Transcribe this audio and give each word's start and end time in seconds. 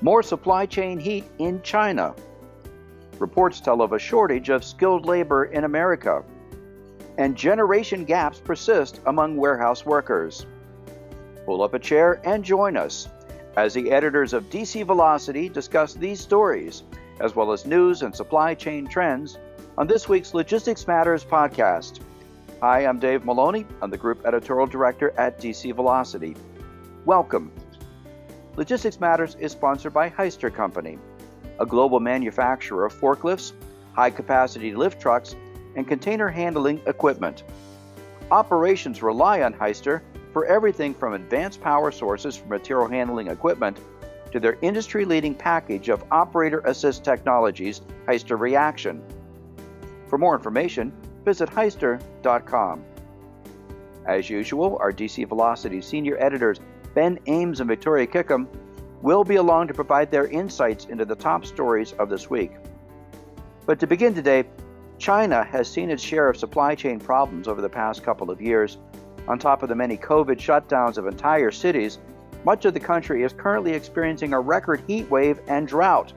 more 0.00 0.22
supply 0.22 0.66
chain 0.66 0.98
heat 0.98 1.24
in 1.38 1.62
China. 1.62 2.14
Reports 3.18 3.60
tell 3.60 3.80
of 3.80 3.92
a 3.92 3.98
shortage 3.98 4.50
of 4.50 4.64
skilled 4.64 5.06
labor 5.06 5.46
in 5.46 5.64
America. 5.64 6.22
And 7.18 7.34
generation 7.34 8.04
gaps 8.04 8.38
persist 8.38 9.00
among 9.06 9.36
warehouse 9.36 9.86
workers. 9.86 10.46
Pull 11.46 11.62
up 11.62 11.74
a 11.74 11.78
chair 11.78 12.20
and 12.24 12.44
join 12.44 12.76
us 12.76 13.08
as 13.56 13.72
the 13.72 13.90
editors 13.90 14.34
of 14.34 14.50
DC 14.50 14.84
Velocity 14.84 15.48
discuss 15.48 15.94
these 15.94 16.20
stories, 16.20 16.82
as 17.20 17.34
well 17.34 17.52
as 17.52 17.64
news 17.64 18.02
and 18.02 18.14
supply 18.14 18.54
chain 18.54 18.86
trends, 18.86 19.38
on 19.78 19.86
this 19.86 20.08
week's 20.08 20.34
Logistics 20.34 20.86
Matters 20.86 21.24
podcast. 21.24 22.00
Hi, 22.60 22.86
I'm 22.86 22.98
Dave 22.98 23.24
Maloney. 23.24 23.66
I'm 23.80 23.90
the 23.90 23.96
Group 23.96 24.26
Editorial 24.26 24.66
Director 24.66 25.12
at 25.18 25.40
DC 25.40 25.74
Velocity. 25.74 26.36
Welcome. 27.06 27.50
Logistics 28.56 28.98
Matters 28.98 29.36
is 29.38 29.52
sponsored 29.52 29.92
by 29.92 30.08
Hyster 30.08 30.52
Company, 30.52 30.98
a 31.60 31.66
global 31.66 32.00
manufacturer 32.00 32.86
of 32.86 32.94
forklifts, 32.94 33.52
high 33.92 34.08
capacity 34.08 34.74
lift 34.74 34.98
trucks, 34.98 35.36
and 35.76 35.86
container 35.86 36.28
handling 36.28 36.80
equipment. 36.86 37.44
Operations 38.30 39.02
rely 39.02 39.42
on 39.42 39.52
Hyster 39.52 40.00
for 40.32 40.46
everything 40.46 40.94
from 40.94 41.12
advanced 41.12 41.60
power 41.60 41.92
sources 41.92 42.34
for 42.34 42.46
material 42.46 42.88
handling 42.88 43.28
equipment 43.28 43.78
to 44.32 44.40
their 44.40 44.56
industry 44.62 45.04
leading 45.04 45.34
package 45.34 45.90
of 45.90 46.02
operator 46.10 46.60
assist 46.60 47.04
technologies, 47.04 47.82
Hyster 48.08 48.40
Reaction. 48.40 49.02
For 50.08 50.16
more 50.16 50.34
information, 50.34 50.94
visit 51.26 51.50
hyster.com. 51.50 52.84
As 54.06 54.30
usual, 54.30 54.78
our 54.80 54.92
DC 54.92 55.28
Velocity 55.28 55.82
senior 55.82 56.16
editors 56.18 56.58
Ben 56.96 57.18
Ames 57.26 57.60
and 57.60 57.68
Victoria 57.68 58.06
Kickham 58.06 58.48
will 59.02 59.22
be 59.22 59.36
along 59.36 59.68
to 59.68 59.74
provide 59.74 60.10
their 60.10 60.28
insights 60.28 60.86
into 60.86 61.04
the 61.04 61.14
top 61.14 61.44
stories 61.44 61.92
of 61.98 62.08
this 62.08 62.30
week. 62.30 62.52
But 63.66 63.78
to 63.80 63.86
begin 63.86 64.14
today, 64.14 64.44
China 64.96 65.44
has 65.44 65.70
seen 65.70 65.90
its 65.90 66.02
share 66.02 66.30
of 66.30 66.38
supply 66.38 66.74
chain 66.74 66.98
problems 66.98 67.48
over 67.48 67.60
the 67.60 67.68
past 67.68 68.02
couple 68.02 68.30
of 68.30 68.40
years 68.40 68.78
on 69.28 69.38
top 69.38 69.62
of 69.62 69.68
the 69.68 69.74
many 69.74 69.98
COVID 69.98 70.38
shutdowns 70.38 70.96
of 70.96 71.06
entire 71.06 71.50
cities, 71.50 71.98
much 72.46 72.64
of 72.64 72.72
the 72.72 72.80
country 72.80 73.24
is 73.24 73.34
currently 73.34 73.72
experiencing 73.72 74.32
a 74.32 74.40
record 74.40 74.82
heat 74.86 75.10
wave 75.10 75.38
and 75.48 75.68
drought. 75.68 76.14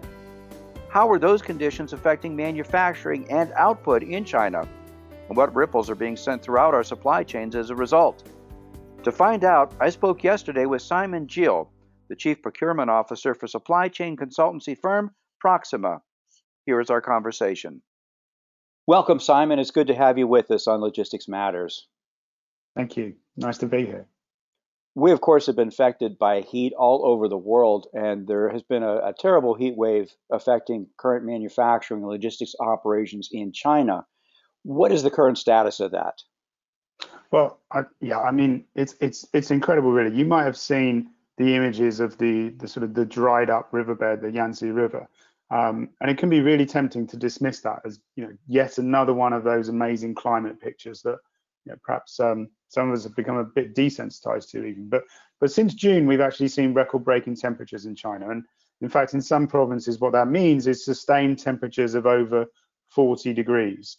How 0.88 1.10
are 1.10 1.20
those 1.20 1.42
conditions 1.42 1.92
affecting 1.92 2.38
manufacturing 2.38 3.30
and 3.30 3.52
output 3.58 4.02
in 4.04 4.24
China? 4.24 4.66
And 5.28 5.36
what 5.36 5.54
ripples 5.54 5.90
are 5.90 5.96
being 5.96 6.16
sent 6.16 6.42
throughout 6.42 6.74
our 6.74 6.86
supply 6.86 7.26
chains 7.26 7.54
as 7.54 7.70
a 7.70 7.76
result? 7.76 8.24
To 9.04 9.14
find 9.14 9.46
out, 9.46 9.74
I 9.80 9.92
spoke 9.92 10.26
yesterday 10.26 10.66
with 10.66 10.82
Simon 10.82 11.26
Gill, 11.26 11.72
the 12.10 12.18
Chief 12.18 12.42
Procurement 12.42 12.90
Officer 12.90 13.34
for 13.34 13.48
supply 13.48 13.88
chain 13.88 14.18
consultancy 14.18 14.78
firm 14.78 15.12
Proxima. 15.40 16.02
Here 16.66 16.82
is 16.82 16.90
our 16.90 17.00
conversation. 17.00 17.82
Welcome, 18.88 19.22
Simon. 19.22 19.58
It's 19.58 19.72
good 19.72 19.88
to 19.88 19.96
have 19.96 20.18
you 20.18 20.28
with 20.28 20.52
us 20.52 20.68
on 20.68 20.82
Logistics 20.82 21.30
Matters. 21.30 21.88
Thank 22.76 22.98
you. 22.98 23.16
Nice 23.38 23.60
to 23.60 23.68
be 23.68 23.86
here. 23.86 24.08
We, 24.96 25.14
of 25.14 25.22
course, 25.22 25.46
have 25.46 25.56
been 25.56 25.70
affected 25.70 26.20
by 26.20 26.42
heat 26.42 26.74
all 26.78 27.06
over 27.06 27.30
the 27.30 27.38
world, 27.38 27.88
and 27.94 28.28
there 28.28 28.50
has 28.50 28.64
been 28.64 28.84
a, 28.84 28.96
a 28.98 29.14
terrible 29.18 29.54
heat 29.54 29.78
wave 29.78 30.12
affecting 30.30 30.88
current 30.98 31.26
manufacturing 31.26 32.02
and 32.02 32.10
logistics 32.10 32.54
operations 32.60 33.30
in 33.32 33.54
China. 33.54 34.06
What 34.64 34.92
is 34.92 35.04
the 35.04 35.12
current 35.12 35.38
status 35.38 35.80
of 35.80 35.92
that? 35.92 36.16
Well, 37.32 37.60
I, 37.72 37.84
yeah, 38.02 38.20
I 38.20 38.32
mean, 38.32 38.66
it's 38.76 38.96
it's 39.02 39.28
it's 39.34 39.52
incredible, 39.52 39.92
really. 39.92 40.16
You 40.16 40.26
might 40.26 40.46
have 40.46 40.58
seen 40.58 41.12
the 41.38 41.56
images 41.56 42.00
of 42.00 42.18
the 42.18 42.50
the 42.58 42.68
sort 42.68 42.84
of 42.84 42.94
the 42.94 43.06
dried 43.06 43.50
up 43.50 43.70
riverbed, 43.72 44.22
the 44.22 44.32
Yangtze 44.32 44.70
River, 44.72 45.08
um, 45.52 45.90
and 46.02 46.10
it 46.10 46.18
can 46.18 46.30
be 46.30 46.42
really 46.42 46.66
tempting 46.66 47.06
to 47.08 47.18
dismiss 47.18 47.60
that 47.62 47.82
as 47.86 48.00
you 48.16 48.26
know 48.26 48.34
yet 48.48 48.78
another 48.80 49.14
one 49.14 49.34
of 49.34 49.44
those 49.44 49.70
amazing 49.70 50.16
climate 50.16 50.60
pictures 50.60 51.02
that 51.04 51.18
you 51.66 51.72
know, 51.74 51.78
perhaps 51.84 52.20
um, 52.20 52.50
some 52.70 52.90
of 52.90 52.96
us 52.96 53.04
have 53.04 53.16
become 53.16 53.38
a 53.38 53.44
bit 53.44 53.76
desensitized 53.76 54.50
to 54.52 54.66
even. 54.66 54.90
But 54.90 55.04
but 55.40 55.52
since 55.52 55.74
June, 55.76 56.08
we've 56.08 56.22
actually 56.22 56.48
seen 56.50 56.74
record-breaking 56.74 57.36
temperatures 57.36 57.86
in 57.86 57.96
China, 57.96 58.32
and 58.32 58.44
in 58.82 58.90
fact, 58.90 59.14
in 59.14 59.22
some 59.22 59.46
provinces, 59.48 60.00
what 60.00 60.14
that 60.14 60.30
means 60.30 60.66
is 60.66 60.84
sustained 60.84 61.38
temperatures 61.38 61.94
of 61.94 62.08
over 62.08 62.46
40 62.90 63.34
degrees. 63.34 63.98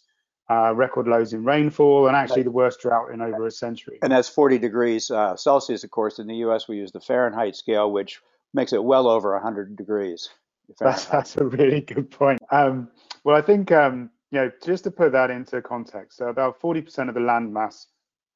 Uh, 0.51 0.73
record 0.73 1.07
lows 1.07 1.31
in 1.31 1.45
rainfall, 1.45 2.07
and 2.07 2.15
actually 2.15 2.43
the 2.43 2.51
worst 2.51 2.81
drought 2.81 3.09
in 3.13 3.21
over 3.21 3.47
a 3.47 3.51
century. 3.51 3.97
And 4.01 4.11
that's 4.11 4.27
40 4.27 4.57
degrees 4.57 5.09
uh, 5.09 5.37
Celsius, 5.37 5.85
of 5.85 5.91
course. 5.91 6.19
In 6.19 6.27
the 6.27 6.35
U.S., 6.47 6.67
we 6.67 6.75
use 6.75 6.91
the 6.91 6.99
Fahrenheit 6.99 7.55
scale, 7.55 7.89
which 7.89 8.19
makes 8.53 8.73
it 8.73 8.83
well 8.83 9.07
over 9.07 9.31
100 9.31 9.77
degrees. 9.77 10.29
That's, 10.77 11.05
that's 11.05 11.37
a 11.37 11.45
really 11.45 11.79
good 11.79 12.11
point. 12.11 12.41
Um, 12.51 12.89
well, 13.23 13.37
I 13.37 13.41
think 13.41 13.71
um, 13.71 14.09
you 14.31 14.39
know, 14.39 14.51
just 14.61 14.83
to 14.83 14.91
put 14.91 15.13
that 15.13 15.31
into 15.31 15.61
context, 15.61 16.17
so 16.17 16.27
about 16.27 16.59
40% 16.59 17.07
of 17.07 17.15
the 17.15 17.21
land 17.21 17.53
mass 17.53 17.87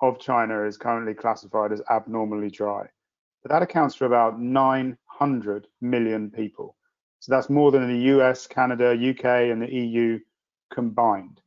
of 0.01 0.17
China 0.17 0.63
is 0.63 0.77
currently 0.77 1.15
classified 1.15 1.73
as 1.73 1.81
abnormally 1.89 2.49
dry. 2.49 2.85
But 3.43 3.51
that 3.51 3.61
accounts 3.61 3.93
for 3.93 4.05
about 4.05 4.39
900 4.39 5.67
million 5.81 6.31
people. 6.31 6.77
So 7.19 7.33
that's 7.33 7.49
more 7.49 7.71
than 7.71 7.87
the 7.87 8.03
US, 8.15 8.47
Canada, 8.47 8.91
UK, 8.93 9.51
and 9.51 9.61
the 9.61 9.73
EU 9.73 10.19
combined. 10.73 11.41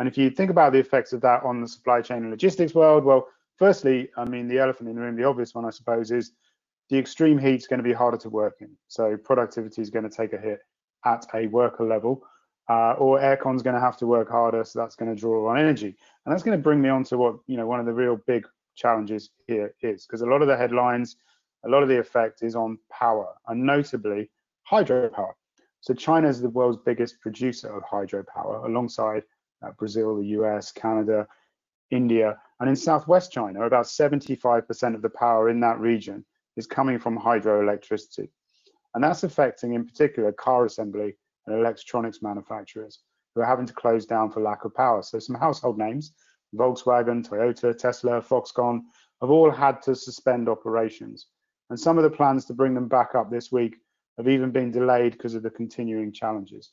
And 0.00 0.08
if 0.08 0.16
you 0.16 0.30
think 0.30 0.50
about 0.50 0.72
the 0.72 0.78
effects 0.78 1.12
of 1.12 1.20
that 1.20 1.42
on 1.42 1.60
the 1.60 1.68
supply 1.68 2.00
chain 2.00 2.22
and 2.22 2.30
logistics 2.30 2.74
world, 2.74 3.04
well, 3.04 3.28
firstly, 3.58 4.08
I 4.16 4.24
mean, 4.24 4.48
the 4.48 4.58
elephant 4.58 4.88
in 4.88 4.96
the 4.96 5.02
room, 5.02 5.14
the 5.14 5.24
obvious 5.24 5.54
one, 5.54 5.66
I 5.66 5.70
suppose, 5.70 6.10
is 6.10 6.32
the 6.88 6.96
extreme 6.96 7.38
heat 7.38 7.56
is 7.56 7.66
going 7.66 7.80
to 7.80 7.84
be 7.84 7.92
harder 7.92 8.16
to 8.16 8.30
work 8.30 8.56
in. 8.60 8.70
So 8.88 9.18
productivity 9.18 9.82
is 9.82 9.90
going 9.90 10.08
to 10.08 10.16
take 10.16 10.32
a 10.32 10.38
hit 10.38 10.60
at 11.04 11.26
a 11.34 11.48
worker 11.48 11.86
level 11.86 12.24
uh, 12.70 12.92
or 12.94 13.20
aircon's 13.20 13.62
going 13.62 13.74
to 13.74 13.80
have 13.80 13.98
to 13.98 14.06
work 14.06 14.30
harder, 14.30 14.64
so 14.64 14.78
that's 14.78 14.96
going 14.96 15.14
to 15.14 15.20
draw 15.20 15.50
on 15.50 15.58
energy. 15.58 15.94
And 16.24 16.32
that's 16.32 16.42
going 16.42 16.56
to 16.56 16.62
bring 16.62 16.80
me 16.80 16.88
on 16.88 17.04
to 17.04 17.18
what 17.18 17.36
you 17.46 17.58
know 17.58 17.66
one 17.66 17.78
of 17.78 17.84
the 17.84 17.92
real 17.92 18.16
big 18.26 18.46
challenges 18.76 19.28
here 19.48 19.74
is, 19.82 20.06
because 20.06 20.22
a 20.22 20.26
lot 20.26 20.40
of 20.40 20.48
the 20.48 20.56
headlines, 20.56 21.16
a 21.66 21.68
lot 21.68 21.82
of 21.82 21.90
the 21.90 21.98
effect 21.98 22.42
is 22.42 22.56
on 22.56 22.78
power, 22.90 23.34
and 23.48 23.62
notably 23.62 24.30
hydropower. 24.70 25.32
So 25.82 25.92
China 25.92 26.28
is 26.28 26.40
the 26.40 26.48
world's 26.48 26.78
biggest 26.78 27.20
producer 27.20 27.76
of 27.76 27.82
hydropower, 27.82 28.64
alongside 28.64 29.24
uh, 29.64 29.70
Brazil, 29.78 30.16
the 30.16 30.26
US, 30.26 30.72
Canada, 30.72 31.26
India, 31.90 32.38
and 32.60 32.68
in 32.68 32.76
southwest 32.76 33.32
China, 33.32 33.62
about 33.66 33.86
75% 33.86 34.94
of 34.94 35.02
the 35.02 35.10
power 35.10 35.48
in 35.48 35.60
that 35.60 35.80
region 35.80 36.24
is 36.56 36.66
coming 36.66 36.98
from 36.98 37.18
hydroelectricity. 37.18 38.28
And 38.94 39.02
that's 39.02 39.22
affecting, 39.22 39.74
in 39.74 39.86
particular, 39.86 40.32
car 40.32 40.66
assembly 40.66 41.16
and 41.46 41.56
electronics 41.56 42.22
manufacturers 42.22 43.00
who 43.34 43.40
are 43.40 43.46
having 43.46 43.66
to 43.66 43.72
close 43.72 44.06
down 44.06 44.30
for 44.30 44.40
lack 44.40 44.64
of 44.64 44.74
power. 44.74 45.02
So 45.02 45.18
some 45.18 45.36
household 45.36 45.78
names, 45.78 46.12
Volkswagen, 46.54 47.26
Toyota, 47.26 47.76
Tesla, 47.76 48.20
Foxconn, 48.20 48.82
have 49.20 49.30
all 49.30 49.50
had 49.50 49.82
to 49.82 49.94
suspend 49.94 50.48
operations. 50.48 51.26
And 51.70 51.78
some 51.78 51.98
of 51.98 52.04
the 52.04 52.10
plans 52.10 52.44
to 52.46 52.54
bring 52.54 52.74
them 52.74 52.88
back 52.88 53.14
up 53.14 53.30
this 53.30 53.52
week 53.52 53.76
have 54.16 54.28
even 54.28 54.50
been 54.50 54.72
delayed 54.72 55.12
because 55.12 55.34
of 55.34 55.42
the 55.42 55.50
continuing 55.50 56.12
challenges. 56.12 56.72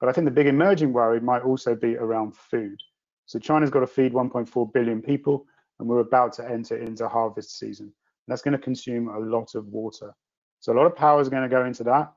But 0.00 0.08
I 0.08 0.12
think 0.12 0.24
the 0.24 0.30
big 0.30 0.46
emerging 0.46 0.92
worry 0.92 1.20
might 1.20 1.42
also 1.42 1.74
be 1.74 1.96
around 1.96 2.34
food. 2.34 2.80
So 3.26 3.38
China's 3.38 3.70
got 3.70 3.80
to 3.80 3.86
feed 3.86 4.12
1.4 4.12 4.72
billion 4.72 5.02
people, 5.02 5.46
and 5.78 5.88
we're 5.88 6.00
about 6.00 6.32
to 6.34 6.50
enter 6.50 6.76
into 6.76 7.08
harvest 7.08 7.58
season. 7.58 7.92
That's 8.26 8.42
going 8.42 8.52
to 8.52 8.58
consume 8.58 9.08
a 9.08 9.18
lot 9.18 9.54
of 9.54 9.66
water. 9.66 10.14
So 10.60 10.72
a 10.72 10.76
lot 10.76 10.86
of 10.86 10.96
power 10.96 11.20
is 11.20 11.28
going 11.28 11.42
to 11.42 11.48
go 11.48 11.64
into 11.64 11.84
that 11.84 12.12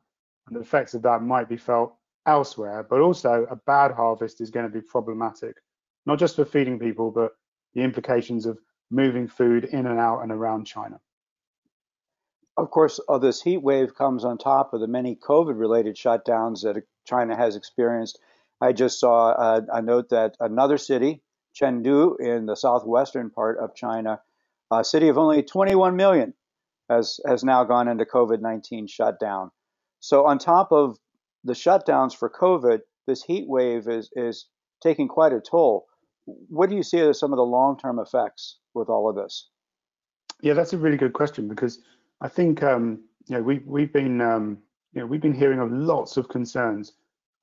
and 0.47 0.55
the 0.55 0.61
effects 0.61 0.93
of 0.93 1.01
that 1.03 1.21
might 1.21 1.49
be 1.49 1.57
felt 1.57 1.95
elsewhere. 2.25 2.85
But 2.89 3.01
also, 3.01 3.45
a 3.49 3.55
bad 3.55 3.91
harvest 3.91 4.41
is 4.41 4.49
going 4.49 4.65
to 4.65 4.71
be 4.71 4.81
problematic, 4.81 5.55
not 6.05 6.19
just 6.19 6.35
for 6.35 6.45
feeding 6.45 6.79
people, 6.79 7.11
but 7.11 7.31
the 7.73 7.81
implications 7.81 8.45
of 8.45 8.59
moving 8.91 9.27
food 9.27 9.65
in 9.65 9.87
and 9.87 9.99
out 9.99 10.21
and 10.21 10.31
around 10.31 10.65
China. 10.65 10.99
Of 12.63 12.71
course, 12.71 12.97
uh, 13.09 13.17
this 13.17 13.41
heat 13.41 13.61
wave 13.61 13.93
comes 13.93 14.23
on 14.23 14.37
top 14.37 14.73
of 14.73 14.79
the 14.79 14.87
many 14.87 15.17
COVID 15.17 15.59
related 15.59 15.97
shutdowns 15.97 16.61
that 16.61 16.81
China 17.05 17.35
has 17.35 17.57
experienced. 17.57 18.19
I 18.61 18.71
just 18.71 19.01
saw 19.01 19.31
a, 19.31 19.65
a 19.69 19.81
note 19.81 20.07
that 20.11 20.37
another 20.39 20.77
city, 20.77 21.21
Chengdu, 21.53 22.17
in 22.21 22.45
the 22.45 22.55
southwestern 22.55 23.31
part 23.31 23.57
of 23.59 23.75
China, 23.75 24.21
a 24.71 24.85
city 24.85 25.09
of 25.09 25.17
only 25.17 25.43
21 25.43 25.97
million, 25.97 26.35
has, 26.89 27.19
has 27.27 27.43
now 27.43 27.65
gone 27.65 27.89
into 27.89 28.05
COVID 28.05 28.39
19 28.39 28.87
shutdown. 28.87 29.51
So 29.99 30.25
on 30.25 30.39
top 30.39 30.71
of 30.71 30.97
the 31.43 31.51
shutdowns 31.51 32.15
for 32.15 32.29
COVID, 32.29 32.79
this 33.07 33.23
heat 33.23 33.43
wave 33.45 33.89
is 33.89 34.09
is 34.15 34.47
taking 34.81 35.09
quite 35.09 35.33
a 35.33 35.41
toll. 35.41 35.85
What 36.23 36.69
do 36.69 36.77
you 36.77 36.83
see 36.83 37.01
as 37.01 37.19
some 37.19 37.33
of 37.33 37.37
the 37.37 37.43
long-term 37.43 37.99
effects 37.99 38.59
with 38.73 38.87
all 38.87 39.09
of 39.09 39.17
this? 39.17 39.49
Yeah, 40.39 40.53
that's 40.53 40.71
a 40.71 40.77
really 40.77 40.95
good 40.95 41.11
question 41.11 41.49
because 41.49 41.81
I 42.23 42.29
think 42.29 42.63
um, 42.63 43.03
you 43.27 43.37
know 43.37 43.43
we 43.43 43.59
we've 43.65 43.93
been 43.93 44.21
um, 44.21 44.59
you 44.93 45.01
know 45.01 45.07
we've 45.07 45.21
been 45.21 45.33
hearing 45.33 45.59
of 45.59 45.71
lots 45.71 46.17
of 46.17 46.29
concerns 46.29 46.93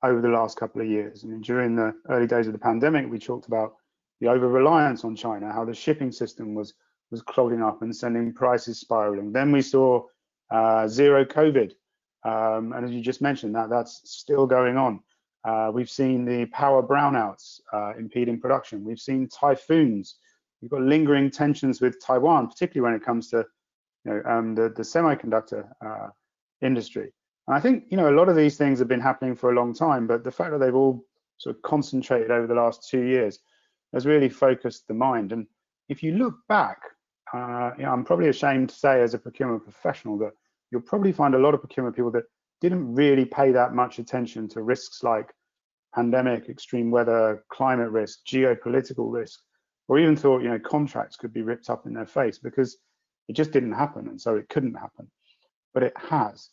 over 0.03 0.23
the 0.23 0.29
last 0.29 0.59
couple 0.59 0.83
of 0.83 0.89
years. 0.89 1.25
I 1.25 1.29
mean, 1.29 1.43
during 1.43 1.77
the 1.77 1.95
early 2.09 2.27
days 2.27 2.49
of 2.49 2.55
the 2.55 2.59
pandemic, 2.59 3.11
we 3.11 3.19
talked 3.19 3.47
about 3.47 3.75
the 4.21 4.29
over 4.29 4.49
reliance 4.49 5.05
on 5.05 5.15
China, 5.17 5.53
how 5.53 5.65
the 5.67 5.75
shipping 5.75 6.13
system 6.13 6.55
was 6.55 6.75
was 7.13 7.23
clogging 7.23 7.63
up 7.63 7.83
and 7.83 7.95
sending 7.95 8.33
prices 8.33 8.81
spiraling. 8.81 9.33
Then 9.33 9.53
we 9.53 9.63
saw 9.63 10.05
uh, 10.51 10.89
zero 10.89 11.25
COVID 11.25 11.73
Um, 12.25 12.73
and 12.73 12.85
as 12.85 12.91
you 12.93 13.01
just 13.01 13.23
mentioned, 13.23 13.55
that 13.55 13.71
that's 13.71 14.03
still 14.05 14.47
going 14.47 14.77
on. 14.77 15.01
Uh, 15.45 15.71
we've 15.73 15.91
seen 15.91 16.25
the 16.25 16.47
power 16.47 16.83
brownouts 16.83 17.61
uh, 17.73 17.95
impeding 17.99 18.41
production. 18.41 18.85
We've 18.85 19.01
seen 19.01 19.29
typhoons. 19.29 20.17
We've 20.63 20.71
got 20.71 20.83
lingering 20.83 21.31
tensions 21.31 21.81
with 21.81 22.01
Taiwan, 22.05 22.49
particularly 22.49 22.93
when 22.93 23.01
it 23.01 23.05
comes 23.05 23.31
to 23.31 23.47
you 24.05 24.13
know, 24.13 24.23
um, 24.25 24.55
the, 24.55 24.69
the 24.71 24.83
semiconductor 24.83 25.69
uh, 25.85 26.09
industry. 26.63 27.13
And 27.47 27.57
I 27.57 27.61
think 27.61 27.85
you 27.91 27.97
know 27.97 28.11
a 28.11 28.17
lot 28.17 28.29
of 28.29 28.37
these 28.37 28.57
things 28.57 28.79
have 28.79 28.89
been 28.89 29.01
happening 29.01 29.35
for 29.35 29.51
a 29.51 29.55
long 29.55 29.75
time, 29.75 30.07
but 30.07 30.25
the 30.25 30.31
fact 30.31 30.53
that 30.53 30.59
they've 30.59 30.75
all 30.75 31.05
sort 31.39 31.57
of 31.57 31.63
concentrated 31.63 32.31
over 32.31 32.47
the 32.47 32.55
last 32.55 32.89
two 32.89 33.03
years 33.03 33.39
has 33.93 34.07
really 34.07 34.29
focused 34.29 34.87
the 34.87 34.95
mind. 34.95 35.33
And 35.33 35.47
if 35.89 36.03
you 36.03 36.13
look 36.13 36.35
back, 36.49 36.79
uh, 37.33 37.73
you 37.77 37.85
know, 37.85 37.93
I'm 37.93 38.05
probably 38.05 38.29
ashamed 38.29 38.69
to 38.69 38.75
say 38.75 39.03
as 39.03 39.15
a 39.15 39.19
procurement 39.19 39.65
professional 39.65 40.19
that 40.19 40.33
you'll 40.71 40.83
probably 40.83 41.13
find 41.13 41.35
a 41.35 41.39
lot 41.39 41.55
of 41.55 41.61
procurement 41.61 41.97
people 41.97 42.11
that 42.13 42.25
didn't 42.61 42.95
really 42.95 43.25
pay 43.25 43.53
that 43.53 43.75
much 43.75 43.99
attention 43.99 44.49
to 44.49 44.63
risks 44.63 45.03
like 45.03 45.33
pandemic, 45.95 46.49
extreme 46.49 46.91
weather, 46.91 47.43
climate 47.51 47.91
risk, 47.91 48.21
geopolitical 48.27 49.13
risk, 49.13 49.41
or 49.89 49.99
even 49.99 50.17
thought, 50.17 50.43
you 50.43 50.49
know, 50.49 50.59
contracts 50.59 51.17
could 51.17 51.33
be 51.33 51.43
ripped 51.43 51.71
up 51.71 51.87
in 51.87 51.95
their 51.95 52.07
face 52.07 52.39
because 52.39 52.79
it 53.31 53.37
just 53.37 53.53
didn't 53.53 53.73
happen. 53.73 54.09
And 54.09 54.21
so 54.21 54.35
it 54.35 54.49
couldn't 54.49 54.75
happen, 54.75 55.09
but 55.73 55.85
it 55.85 55.93
has. 55.97 56.49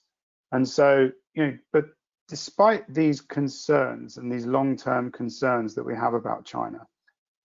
And 0.52 0.70
so, 0.70 1.10
you 1.34 1.46
know, 1.46 1.58
but 1.74 1.86
despite 2.28 2.94
these 2.94 3.20
concerns 3.20 4.18
and 4.18 4.32
these 4.32 4.46
long-term 4.46 5.12
concerns 5.12 5.74
that 5.74 5.84
we 5.84 5.96
have 5.96 6.14
about 6.14 6.46
China, 6.46 6.86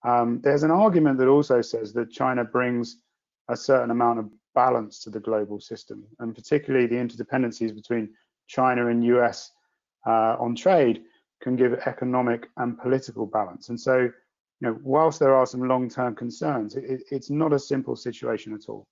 um, 0.05 0.39
there's 0.43 0.61
an 0.61 0.69
argument 0.69 1.17
that 1.17 1.27
also 1.27 1.61
says 1.61 1.93
that 1.93 2.11
China 2.11 2.43
brings 2.43 2.97
a 3.49 3.57
certain 3.57 3.89
amount 3.89 4.19
of 4.19 4.29
balance 4.53 4.99
to 4.99 5.09
the 5.09 5.19
global 5.19 5.59
system, 5.59 6.05
and 6.19 6.35
particularly 6.35 6.85
the 6.85 6.95
interdependencies 6.95 7.73
between 7.73 8.09
China 8.47 8.87
and 8.87 9.03
US 9.03 9.49
uh, 10.05 10.35
on 10.39 10.55
trade 10.55 11.01
can 11.41 11.55
give 11.55 11.73
economic 11.87 12.49
and 12.57 12.77
political 12.77 13.25
balance. 13.25 13.69
And 13.69 13.81
so, 13.81 13.97
you 13.97 14.11
know, 14.61 14.77
whilst 14.83 15.19
there 15.19 15.33
are 15.33 15.47
some 15.47 15.67
long-term 15.67 16.13
concerns, 16.13 16.75
it, 16.75 17.01
it's 17.09 17.31
not 17.31 17.51
a 17.51 17.57
simple 17.57 17.95
situation 17.95 18.53
at 18.53 18.69
all. 18.69 18.85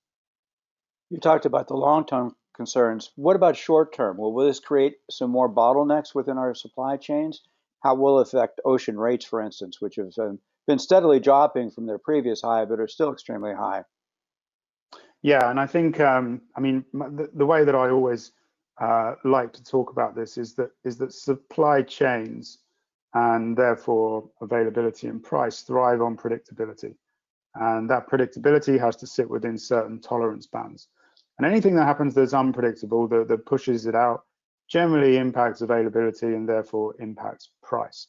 You 1.12 1.20
talked 1.20 1.46
about 1.46 1.68
the 1.68 1.76
long-term 1.76 2.38
concerns. 2.56 3.12
What 3.18 3.36
about 3.36 3.58
short-term? 3.58 4.18
Will 4.18 4.34
this 4.34 4.62
create 4.62 4.96
some 5.10 5.30
more 5.30 5.54
bottlenecks 5.54 6.16
within 6.16 6.38
our 6.38 6.56
supply 6.56 6.96
chains? 6.96 7.42
How 7.84 7.96
will 7.96 8.20
it 8.20 8.30
affect 8.30 8.62
ocean 8.64 8.98
rates, 8.98 9.26
for 9.26 9.42
instance, 9.42 9.82
which 9.82 9.98
have 9.98 10.14
um, 10.18 10.40
been 10.68 10.80
steadily 10.80 11.20
dropping 11.20 11.70
from 11.72 11.86
their 11.86 11.98
previous 11.98 12.42
high, 12.42 12.64
but 12.64 12.80
are 12.80 12.88
still 12.88 13.12
extremely 13.12 13.54
high? 13.54 13.84
Yeah, 15.22 15.50
and 15.50 15.60
I 15.60 15.68
think, 15.68 16.00
um, 16.00 16.44
I 16.56 16.62
mean, 16.62 16.86
the, 16.94 17.30
the, 17.34 17.46
way 17.46 17.66
that 17.66 17.76
I 17.76 17.90
always 17.90 18.32
uh, 18.80 19.16
like 19.26 19.52
to 19.54 19.64
talk 19.66 19.92
about 19.92 20.16
this 20.16 20.38
is 20.38 20.56
that 20.56 20.72
is 20.86 20.98
that 21.00 21.12
supply 21.12 21.82
chains 21.82 22.60
and 23.14 23.58
therefore 23.58 24.30
availability 24.42 25.08
and 25.08 25.22
price 25.22 25.62
thrive 25.62 26.02
on 26.02 26.16
predictability, 26.16 26.96
and 27.56 27.90
that 27.90 28.10
predictability 28.10 28.80
has 28.80 28.96
to 28.96 29.08
sit 29.08 29.30
within 29.30 29.58
certain 29.58 30.00
tolerance 30.00 30.48
bands. 30.48 30.88
And 31.38 31.48
anything 31.48 31.76
that 31.76 31.86
happens 31.86 32.14
that's 32.14 32.34
unpredictable, 32.34 33.08
that, 33.08 33.28
that 33.28 33.46
pushes 33.46 33.86
it 33.86 33.96
out, 33.96 34.24
generally 34.70 35.18
impacts 35.18 35.62
availability 35.62 36.28
and 36.28 36.48
therefore 36.48 36.96
impacts 37.00 37.50
price. 37.64 38.08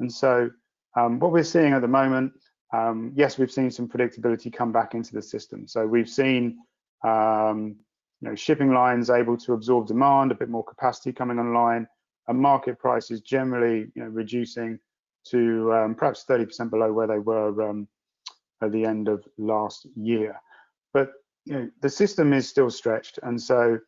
And 0.00 0.12
so 0.12 0.50
um, 0.96 1.18
what 1.18 1.32
we're 1.32 1.44
seeing 1.44 1.72
at 1.72 1.82
the 1.82 1.88
moment, 1.88 2.32
um, 2.72 3.12
yes, 3.14 3.38
we've 3.38 3.50
seen 3.50 3.70
some 3.70 3.88
predictability 3.88 4.52
come 4.52 4.72
back 4.72 4.94
into 4.94 5.12
the 5.12 5.22
system. 5.22 5.68
So 5.68 5.86
we've 5.86 6.08
seen 6.08 6.58
um, 7.04 7.76
you 8.20 8.28
know, 8.28 8.34
shipping 8.34 8.72
lines 8.72 9.10
able 9.10 9.36
to 9.38 9.54
absorb 9.54 9.86
demand, 9.86 10.32
a 10.32 10.34
bit 10.34 10.48
more 10.48 10.64
capacity 10.64 11.12
coming 11.12 11.38
online, 11.38 11.86
and 12.28 12.38
market 12.38 12.78
prices 12.78 13.20
generally 13.20 13.90
you 13.94 14.02
know, 14.02 14.08
reducing 14.08 14.78
to 15.28 15.72
um, 15.72 15.94
perhaps 15.94 16.24
30% 16.28 16.70
below 16.70 16.92
where 16.92 17.06
they 17.06 17.18
were 17.18 17.68
um, 17.68 17.88
at 18.62 18.72
the 18.72 18.84
end 18.84 19.08
of 19.08 19.24
last 19.38 19.86
year. 19.96 20.40
But 20.92 21.12
you 21.44 21.52
know, 21.54 21.70
the 21.80 21.90
system 21.90 22.32
is 22.32 22.48
still 22.48 22.70
stretched, 22.70 23.18
and 23.22 23.40
so 23.40 23.78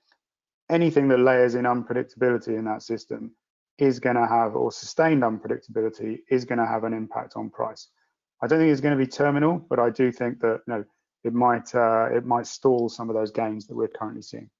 anything 0.70 1.08
that 1.08 1.18
layers 1.18 1.54
in 1.54 1.64
unpredictability 1.64 2.58
in 2.58 2.64
that 2.64 2.82
system 2.82 3.32
is 3.78 4.00
going 4.00 4.16
to 4.16 4.26
have, 4.26 4.54
or 4.54 4.72
sustained 4.72 5.22
unpredictability 5.22 6.18
is 6.30 6.44
going 6.44 6.58
to 6.58 6.66
have 6.66 6.84
an 6.84 6.92
impact 6.92 7.34
on 7.36 7.50
price. 7.50 7.88
I 8.42 8.46
don't 8.46 8.58
think 8.58 8.72
it's 8.72 8.80
going 8.80 8.96
to 8.96 9.04
be 9.04 9.10
terminal, 9.10 9.58
but 9.58 9.78
I 9.78 9.90
do 9.90 10.10
think 10.10 10.40
that 10.40 10.62
you 10.66 10.74
know, 10.74 10.84
it 11.24 11.32
might 11.34 11.74
uh, 11.74 12.08
it 12.10 12.24
might 12.24 12.46
stall 12.46 12.88
some 12.88 13.08
of 13.08 13.14
those 13.14 13.30
gains 13.30 13.66
that 13.66 13.76
we're 13.76 13.88
currently 13.88 14.22
seeing. 14.22 14.50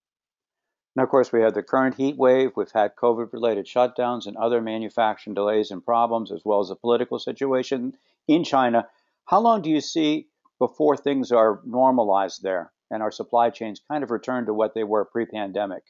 Now, 0.94 1.04
of 1.04 1.08
course, 1.08 1.32
we 1.32 1.40
have 1.40 1.54
the 1.54 1.62
current 1.62 1.94
heat 1.94 2.16
wave. 2.18 2.52
We've 2.54 2.70
had 2.70 2.96
COVID-related 2.96 3.66
shutdowns 3.66 4.26
and 4.26 4.36
other 4.36 4.60
manufacturing 4.60 5.34
delays 5.34 5.70
and 5.70 5.84
problems, 5.84 6.30
as 6.30 6.42
well 6.44 6.60
as 6.60 6.68
the 6.68 6.76
political 6.76 7.18
situation 7.18 7.94
in 8.28 8.44
China. 8.44 8.86
How 9.24 9.40
long 9.40 9.62
do 9.62 9.70
you 9.70 9.80
see 9.80 10.28
before 10.58 10.96
things 10.96 11.32
are 11.32 11.60
normalized 11.64 12.42
there 12.42 12.70
and 12.92 13.02
our 13.02 13.10
supply 13.10 13.50
chains 13.50 13.80
kind 13.90 14.04
of 14.04 14.10
return 14.10 14.46
to 14.46 14.54
what 14.54 14.74
they 14.74 14.84
were 14.84 15.04
pre-pandemic? 15.04 15.82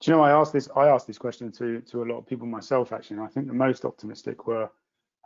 Do 0.00 0.10
you 0.10 0.16
know 0.16 0.22
I 0.22 0.30
asked 0.30 0.54
this? 0.54 0.68
I 0.74 0.88
asked 0.88 1.06
this 1.06 1.18
question 1.18 1.52
to 1.52 1.80
to 1.82 2.02
a 2.02 2.06
lot 2.06 2.18
of 2.18 2.26
people 2.26 2.46
myself 2.46 2.92
actually, 2.92 3.18
and 3.18 3.26
I 3.26 3.28
think 3.28 3.46
the 3.46 3.52
most 3.52 3.84
optimistic 3.84 4.46
were, 4.46 4.70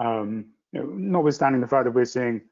um, 0.00 0.46
you 0.72 0.80
know, 0.80 0.86
notwithstanding 0.86 1.60
the 1.60 1.68
fact 1.68 1.84
that 1.84 1.92
we're 1.92 2.04
seeing 2.04 2.42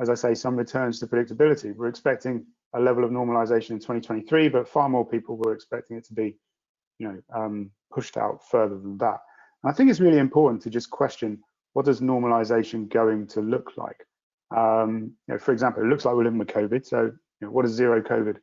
as 0.00 0.10
I 0.10 0.14
say, 0.14 0.34
some 0.34 0.56
returns 0.56 0.98
to 1.00 1.06
predictability. 1.06 1.74
We're 1.74 1.88
expecting 1.88 2.46
a 2.74 2.80
level 2.80 3.04
of 3.04 3.10
normalization 3.10 3.70
in 3.70 3.78
2023, 3.78 4.48
but 4.48 4.68
far 4.68 4.88
more 4.88 5.06
people 5.06 5.36
were 5.36 5.52
expecting 5.52 5.96
it 5.96 6.04
to 6.06 6.14
be, 6.14 6.36
you 6.98 7.08
know, 7.08 7.20
um, 7.34 7.70
pushed 7.92 8.16
out 8.16 8.40
further 8.50 8.76
than 8.76 8.98
that. 8.98 9.18
And 9.62 9.70
I 9.70 9.72
think 9.72 9.90
it's 9.90 10.00
really 10.00 10.18
important 10.18 10.62
to 10.62 10.70
just 10.70 10.90
question 10.90 11.40
what 11.74 11.86
does 11.86 12.00
normalization 12.00 12.88
going 12.88 13.26
to 13.28 13.40
look 13.40 13.72
like? 13.76 14.06
Um, 14.56 15.12
you 15.26 15.34
know, 15.34 15.38
for 15.38 15.52
example, 15.52 15.82
it 15.82 15.86
looks 15.86 16.04
like 16.04 16.14
we're 16.14 16.24
living 16.24 16.38
with 16.38 16.48
COVID. 16.48 16.86
So, 16.86 17.12
know, 17.44 17.50
what 17.50 17.62
does 17.62 17.72
zero 17.72 18.02
COVID 18.02 18.36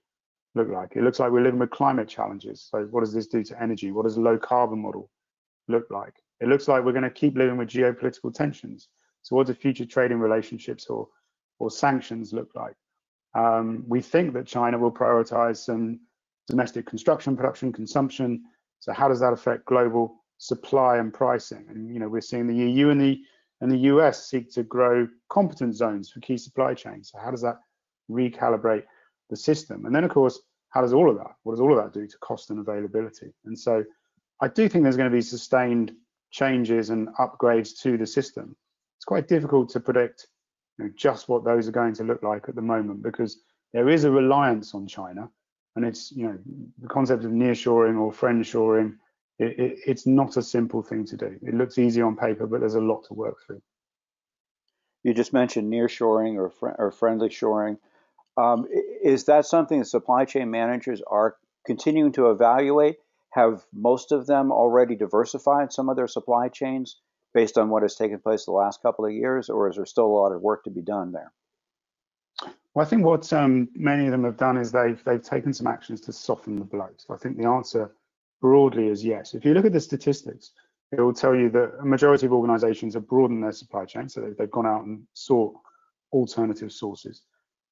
look 0.55 0.69
like? 0.69 0.95
It 0.95 1.03
looks 1.03 1.19
like 1.19 1.31
we're 1.31 1.43
living 1.43 1.59
with 1.59 1.71
climate 1.71 2.07
challenges. 2.07 2.67
So, 2.69 2.87
what 2.91 3.01
does 3.01 3.13
this 3.13 3.27
do 3.27 3.43
to 3.43 3.61
energy? 3.61 3.91
What 3.91 4.03
does 4.03 4.17
a 4.17 4.21
low 4.21 4.37
carbon 4.37 4.79
model 4.79 5.09
look 5.67 5.87
like? 5.89 6.13
It 6.39 6.47
looks 6.47 6.67
like 6.67 6.83
we're 6.83 6.91
going 6.91 7.03
to 7.03 7.09
keep 7.09 7.37
living 7.37 7.57
with 7.57 7.69
geopolitical 7.69 8.33
tensions. 8.33 8.89
So, 9.21 9.35
what 9.35 9.47
do 9.47 9.53
future 9.53 9.85
trading 9.85 10.19
relationships 10.19 10.87
or 10.87 11.07
or 11.61 11.69
sanctions 11.69 12.33
look 12.33 12.49
like. 12.55 12.75
Um, 13.35 13.85
we 13.87 14.01
think 14.01 14.33
that 14.33 14.47
China 14.47 14.77
will 14.77 14.91
prioritize 14.91 15.57
some 15.57 15.99
domestic 16.47 16.85
construction, 16.87 17.37
production, 17.37 17.71
consumption. 17.71 18.43
So 18.79 18.91
how 18.91 19.07
does 19.07 19.19
that 19.19 19.31
affect 19.31 19.65
global 19.65 20.15
supply 20.39 20.97
and 20.97 21.13
pricing? 21.13 21.65
And 21.69 21.93
you 21.93 21.99
know, 21.99 22.09
we're 22.09 22.21
seeing 22.21 22.47
the 22.47 22.55
EU 22.55 22.89
and 22.89 22.99
the 22.99 23.21
and 23.61 23.71
the 23.71 23.77
US 23.93 24.27
seek 24.27 24.51
to 24.53 24.63
grow 24.63 25.07
competence 25.29 25.77
zones 25.77 26.09
for 26.09 26.19
key 26.19 26.35
supply 26.35 26.73
chains. 26.73 27.11
So 27.11 27.19
how 27.19 27.29
does 27.29 27.43
that 27.43 27.59
recalibrate 28.11 28.83
the 29.29 29.35
system? 29.35 29.85
And 29.85 29.95
then 29.95 30.03
of 30.03 30.11
course, 30.11 30.39
how 30.69 30.81
does 30.81 30.93
all 30.93 31.09
of 31.09 31.17
that? 31.17 31.31
What 31.43 31.53
does 31.53 31.61
all 31.61 31.77
of 31.77 31.83
that 31.83 31.97
do 31.97 32.07
to 32.07 32.17
cost 32.19 32.49
and 32.49 32.59
availability? 32.59 33.33
And 33.45 33.57
so 33.57 33.83
I 34.41 34.47
do 34.47 34.67
think 34.67 34.83
there's 34.83 34.97
going 34.97 35.09
to 35.09 35.15
be 35.15 35.21
sustained 35.21 35.93
changes 36.31 36.89
and 36.89 37.09
upgrades 37.19 37.79
to 37.81 37.97
the 37.97 38.07
system. 38.07 38.55
It's 38.97 39.05
quite 39.05 39.27
difficult 39.27 39.69
to 39.69 39.79
predict 39.79 40.27
you 40.77 40.85
know, 40.85 40.91
just 40.95 41.27
what 41.27 41.43
those 41.43 41.67
are 41.67 41.73
going 41.73 41.93
to 41.95 42.03
look 42.03 42.23
like 42.23 42.47
at 42.47 42.55
the 42.55 42.61
moment 42.61 43.03
because 43.03 43.39
there 43.73 43.89
is 43.89 44.03
a 44.03 44.11
reliance 44.11 44.73
on 44.73 44.87
China 44.87 45.29
and 45.75 45.85
it's 45.85 46.11
you 46.11 46.27
know 46.27 46.37
the 46.79 46.87
concept 46.87 47.23
of 47.23 47.31
nearshoring 47.31 47.99
or 47.99 48.11
friendshoring 48.11 48.95
it, 49.39 49.59
it, 49.59 49.79
it's 49.85 50.05
not 50.05 50.37
a 50.37 50.41
simple 50.41 50.81
thing 50.81 51.05
to 51.05 51.17
do 51.17 51.37
it 51.41 51.53
looks 51.53 51.77
easy 51.77 52.01
on 52.01 52.15
paper 52.15 52.45
but 52.45 52.59
there's 52.59 52.75
a 52.75 52.81
lot 52.81 53.03
to 53.05 53.13
work 53.13 53.37
through 53.45 53.61
you 55.03 55.13
just 55.13 55.33
mentioned 55.33 55.71
nearshoring 55.71 56.35
or, 56.35 56.49
fr- 56.49 56.75
or 56.77 56.91
friendly 56.91 57.29
shoring 57.29 57.77
um, 58.37 58.65
is 59.03 59.25
that 59.25 59.45
something 59.45 59.79
that 59.79 59.85
supply 59.85 60.25
chain 60.25 60.51
managers 60.51 61.01
are 61.05 61.35
continuing 61.65 62.11
to 62.13 62.31
evaluate 62.31 62.97
have 63.31 63.63
most 63.73 64.11
of 64.11 64.27
them 64.27 64.51
already 64.51 64.95
diversified 64.95 65.71
some 65.71 65.89
of 65.89 65.95
their 65.95 66.07
supply 66.07 66.49
chains 66.49 66.99
based 67.33 67.57
on 67.57 67.69
what 67.69 67.81
has 67.81 67.95
taken 67.95 68.19
place 68.19 68.45
the 68.45 68.51
last 68.51 68.81
couple 68.81 69.05
of 69.05 69.11
years, 69.11 69.49
or 69.49 69.69
is 69.69 69.77
there 69.77 69.85
still 69.85 70.05
a 70.05 70.07
lot 70.07 70.33
of 70.33 70.41
work 70.41 70.65
to 70.65 70.69
be 70.69 70.81
done 70.81 71.13
there? 71.13 71.31
Well, 72.73 72.85
I 72.85 72.89
think 72.89 73.05
what 73.05 73.31
um, 73.33 73.69
many 73.73 74.05
of 74.05 74.11
them 74.11 74.23
have 74.23 74.37
done 74.37 74.57
is 74.57 74.71
they've 74.71 75.01
they've 75.03 75.21
taken 75.21 75.53
some 75.53 75.67
actions 75.67 76.01
to 76.01 76.13
soften 76.13 76.57
the 76.57 76.65
blow. 76.65 76.89
So 76.97 77.13
I 77.13 77.17
think 77.17 77.37
the 77.37 77.47
answer 77.47 77.93
broadly 78.41 78.87
is 78.87 79.03
yes. 79.03 79.33
If 79.33 79.45
you 79.45 79.53
look 79.53 79.65
at 79.65 79.73
the 79.73 79.79
statistics, 79.79 80.51
it 80.91 80.99
will 80.99 81.13
tell 81.13 81.35
you 81.35 81.49
that 81.51 81.73
a 81.79 81.85
majority 81.85 82.25
of 82.25 82.33
organisations 82.33 82.93
have 82.95 83.07
broadened 83.07 83.43
their 83.43 83.51
supply 83.51 83.85
chain, 83.85 84.09
so 84.09 84.21
they've, 84.21 84.35
they've 84.37 84.51
gone 84.51 84.65
out 84.65 84.83
and 84.83 85.03
sought 85.13 85.53
alternative 86.11 86.71
sources. 86.71 87.21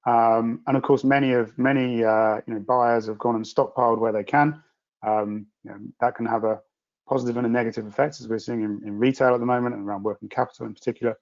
Um, 0.10 0.62
and 0.66 0.76
of 0.76 0.82
course, 0.82 1.04
many 1.04 1.34
of 1.34 1.56
many 1.58 2.04
uh, 2.04 2.42
you 2.48 2.54
know 2.56 2.60
buyers 2.62 3.06
have 3.08 3.20
gone 3.20 3.36
and 3.36 3.46
stockpiled 3.46 4.00
where 4.00 4.12
they 4.12 4.24
can. 4.24 4.64
Um, 5.06 5.46
you 5.64 5.72
know, 5.72 5.78
that 6.02 6.16
can 6.16 6.26
have 6.26 6.44
a 6.44 6.60
positive 7.08 7.38
and 7.38 7.46
a 7.46 7.50
negative 7.50 7.86
effect, 7.86 8.20
as 8.20 8.28
we're 8.28 8.40
seeing 8.40 8.64
in, 8.64 8.82
in 8.86 8.98
retail 8.98 9.34
at 9.34 9.40
the 9.40 9.46
moment 9.46 9.76
and 9.76 9.88
around 9.88 10.04
working 10.04 10.30
capital 10.30 10.66
in 10.66 10.74
particular. 10.74 11.16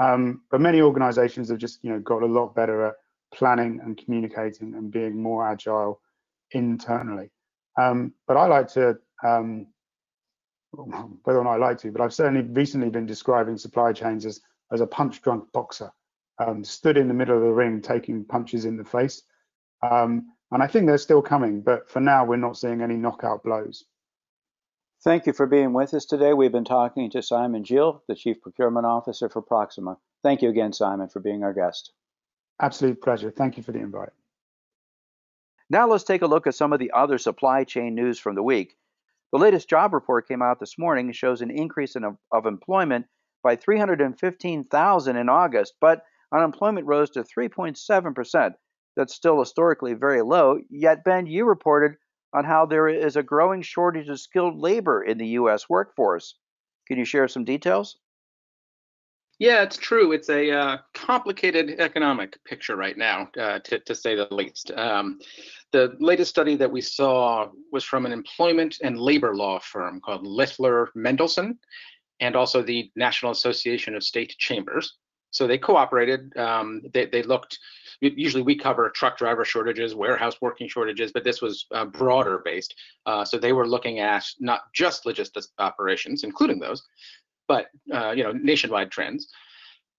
Um, 0.00 0.42
but 0.50 0.60
many 0.60 0.80
organizations 0.80 1.50
have 1.50 1.58
just 1.58 1.84
you 1.84 1.90
know 1.90 2.00
got 2.00 2.22
a 2.22 2.26
lot 2.26 2.54
better 2.54 2.86
at 2.86 2.94
planning 3.34 3.80
and 3.82 3.96
communicating 4.02 4.74
and 4.74 4.90
being 4.90 5.20
more 5.20 5.46
agile 5.46 6.00
internally. 6.52 7.30
Um, 7.78 8.14
but 8.26 8.36
I 8.36 8.46
like 8.46 8.68
to, 8.68 8.96
um, 9.22 9.66
whether 10.72 11.38
or 11.38 11.44
not 11.44 11.54
I 11.54 11.56
like 11.56 11.78
to, 11.78 11.90
but 11.90 12.00
I've 12.00 12.14
certainly 12.14 12.42
recently 12.42 12.88
been 12.88 13.06
describing 13.06 13.58
supply 13.58 13.92
chains 13.92 14.24
as, 14.24 14.40
as 14.72 14.80
a 14.80 14.86
punch 14.86 15.20
drunk 15.22 15.50
boxer, 15.52 15.90
um, 16.38 16.64
stood 16.64 16.96
in 16.96 17.08
the 17.08 17.14
middle 17.14 17.36
of 17.36 17.42
the 17.42 17.52
ring 17.52 17.80
taking 17.80 18.24
punches 18.24 18.64
in 18.64 18.76
the 18.76 18.84
face. 18.84 19.22
Um, 19.82 20.32
and 20.50 20.62
I 20.62 20.66
think 20.66 20.86
they're 20.86 20.98
still 20.98 21.22
coming, 21.22 21.60
but 21.60 21.90
for 21.90 22.00
now, 22.00 22.24
we're 22.24 22.36
not 22.36 22.56
seeing 22.56 22.80
any 22.80 22.96
knockout 22.96 23.42
blows. 23.42 23.84
Thank 25.02 25.26
you 25.26 25.32
for 25.32 25.46
being 25.46 25.72
with 25.72 25.92
us 25.92 26.06
today. 26.06 26.32
We've 26.32 26.52
been 26.52 26.64
talking 26.64 27.10
to 27.10 27.22
Simon 27.22 27.62
Gill, 27.62 28.02
the 28.08 28.14
Chief 28.14 28.40
Procurement 28.40 28.86
Officer 28.86 29.28
for 29.28 29.42
Proxima. 29.42 29.98
Thank 30.22 30.40
you 30.40 30.48
again, 30.48 30.72
Simon, 30.72 31.08
for 31.08 31.20
being 31.20 31.42
our 31.42 31.52
guest. 31.52 31.92
Absolute 32.60 33.02
pleasure. 33.02 33.30
Thank 33.30 33.56
you 33.56 33.62
for 33.62 33.72
the 33.72 33.80
invite. 33.80 34.12
Now 35.68 35.88
let's 35.88 36.04
take 36.04 36.22
a 36.22 36.26
look 36.26 36.46
at 36.46 36.54
some 36.54 36.72
of 36.72 36.78
the 36.78 36.92
other 36.92 37.18
supply 37.18 37.64
chain 37.64 37.94
news 37.94 38.18
from 38.18 38.34
the 38.34 38.42
week. 38.42 38.76
The 39.32 39.38
latest 39.38 39.68
job 39.68 39.92
report 39.92 40.28
came 40.28 40.40
out 40.40 40.60
this 40.60 40.78
morning 40.78 41.06
and 41.06 41.16
shows 41.16 41.42
an 41.42 41.50
increase 41.50 41.96
in, 41.96 42.16
of 42.30 42.46
employment 42.46 43.06
by 43.42 43.56
315,000 43.56 45.16
in 45.16 45.28
August, 45.28 45.74
but 45.80 46.02
unemployment 46.34 46.86
rose 46.86 47.10
to 47.10 47.22
3.7%. 47.22 48.52
That's 48.96 49.14
still 49.14 49.38
historically 49.38 49.94
very 49.94 50.22
low. 50.22 50.58
Yet, 50.70 51.04
Ben, 51.04 51.26
you 51.26 51.44
reported 51.44 51.96
on 52.32 52.44
how 52.44 52.66
there 52.66 52.88
is 52.88 53.16
a 53.16 53.22
growing 53.22 53.62
shortage 53.62 54.08
of 54.08 54.20
skilled 54.20 54.58
labor 54.58 55.02
in 55.02 55.18
the 55.18 55.28
U.S. 55.28 55.68
workforce. 55.68 56.36
Can 56.88 56.98
you 56.98 57.04
share 57.04 57.28
some 57.28 57.44
details? 57.44 57.96
Yeah, 59.38 59.62
it's 59.62 59.76
true. 59.76 60.12
It's 60.12 60.28
a 60.28 60.50
uh, 60.50 60.78
complicated 60.94 61.80
economic 61.80 62.38
picture 62.44 62.76
right 62.76 62.96
now, 62.96 63.28
uh, 63.38 63.58
to, 63.60 63.80
to, 63.80 63.94
say 63.94 64.14
the 64.14 64.28
least. 64.30 64.70
Um, 64.76 65.18
the 65.72 65.96
latest 65.98 66.30
study 66.30 66.54
that 66.56 66.70
we 66.70 66.80
saw 66.80 67.48
was 67.72 67.82
from 67.82 68.06
an 68.06 68.12
employment 68.12 68.76
and 68.82 68.98
labor 68.98 69.34
law 69.34 69.58
firm 69.58 70.00
called 70.00 70.24
Littler 70.24 70.90
Mendelson 70.96 71.58
and 72.20 72.36
also 72.36 72.62
the 72.62 72.90
National 72.94 73.32
Association 73.32 73.96
of 73.96 74.04
State 74.04 74.36
Chambers. 74.38 74.94
So 75.34 75.48
they 75.48 75.58
cooperated. 75.58 76.34
Um, 76.36 76.80
they, 76.92 77.06
they, 77.06 77.24
looked, 77.24 77.58
usually 78.00 78.44
we 78.44 78.54
cover 78.56 78.88
truck 78.88 79.18
driver 79.18 79.44
shortages, 79.44 79.92
warehouse 79.92 80.36
working 80.40 80.68
shortages, 80.68 81.10
but 81.10 81.24
this 81.24 81.42
was 81.42 81.66
uh, 81.74 81.86
broader 81.86 82.40
based. 82.44 82.72
Uh, 83.04 83.24
so 83.24 83.36
they 83.36 83.52
were 83.52 83.66
looking 83.66 83.98
at 83.98 84.24
not 84.38 84.60
just 84.72 85.04
logistics 85.04 85.48
operations, 85.58 86.22
including 86.22 86.60
those, 86.60 86.84
but 87.48 87.66
uh, 87.92 88.12
you 88.12 88.22
know 88.22 88.30
nationwide 88.30 88.92
trends. 88.92 89.28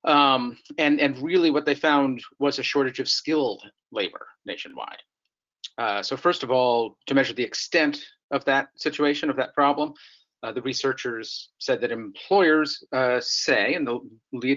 Um, 0.05 0.57
and 0.77 1.01
and 1.01 1.17
really 1.17 1.51
what 1.51 1.65
they 1.65 1.75
found 1.75 2.23
was 2.39 2.57
a 2.57 2.63
shortage 2.63 2.99
of 2.99 3.09
skilled 3.09 3.61
labor 3.91 4.27
nationwide. 4.45 5.01
Uh, 5.77 6.01
so 6.01 6.15
first 6.15 6.43
of 6.43 6.51
all, 6.51 6.97
to 7.07 7.13
measure 7.13 7.33
the 7.33 7.43
extent 7.43 8.05
of 8.31 8.45
that 8.45 8.69
situation 8.77 9.29
of 9.29 9.35
that 9.35 9.53
problem, 9.53 9.93
uh, 10.43 10.51
the 10.51 10.61
researchers 10.61 11.49
said 11.59 11.81
that 11.81 11.91
employers 11.91 12.83
uh, 12.93 13.19
say 13.21 13.73
in 13.73 13.85
the 13.85 13.99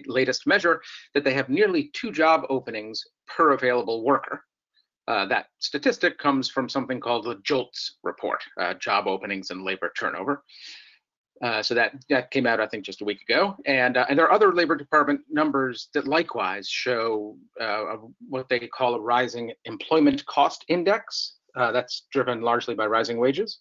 latest 0.07 0.47
measure 0.47 0.83
that 1.15 1.25
they 1.25 1.33
have 1.33 1.49
nearly 1.49 1.91
two 1.95 2.13
job 2.13 2.43
openings 2.51 3.03
per 3.27 3.53
available 3.53 4.05
worker. 4.05 4.43
Uh, 5.07 5.25
that 5.25 5.47
statistic 5.59 6.19
comes 6.19 6.51
from 6.51 6.69
something 6.69 7.01
called 7.01 7.25
the 7.25 7.37
JOLTS 7.43 7.97
report, 8.03 8.43
uh, 8.61 8.75
job 8.75 9.07
openings 9.07 9.49
and 9.51 9.65
labor 9.65 9.91
turnover. 9.99 10.45
Uh, 11.43 11.63
so 11.63 11.73
that 11.73 11.93
that 12.11 12.31
came 12.33 12.47
out, 12.47 12.61
I 12.61 12.67
think, 12.67 12.85
just 12.85 13.01
a 13.01 13.05
week 13.05 13.23
ago. 13.27 13.57
And 13.65 13.97
uh, 13.97 14.05
and 14.09 14.19
there 14.19 14.27
are 14.27 14.33
other 14.33 14.53
Labor 14.53 14.75
Department 14.75 15.21
numbers 15.31 15.89
that 15.95 16.07
likewise 16.09 16.69
show 16.69 17.39
uh, 17.61 17.97
what 18.29 18.49
they 18.49 18.59
call 18.59 18.97
a 18.97 19.01
rising 19.01 19.53
employment 19.65 20.27
cost 20.27 20.65
index. 20.69 21.37
That's 21.55 22.07
driven 22.13 22.41
largely 22.41 22.77
by 22.77 22.87
rising 22.87 23.19
wages 23.19 23.61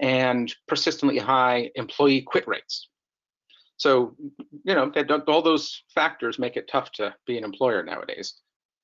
and 0.00 0.54
persistently 0.66 1.18
high 1.18 1.70
employee 1.74 2.22
quit 2.22 2.46
rates. 2.46 2.88
So 3.76 4.16
you 4.64 4.74
know 4.74 4.92
all 5.28 5.42
those 5.42 5.82
factors 5.94 6.38
make 6.38 6.56
it 6.56 6.68
tough 6.68 6.90
to 6.92 7.14
be 7.26 7.38
an 7.38 7.44
employer 7.44 7.82
nowadays. 7.82 8.34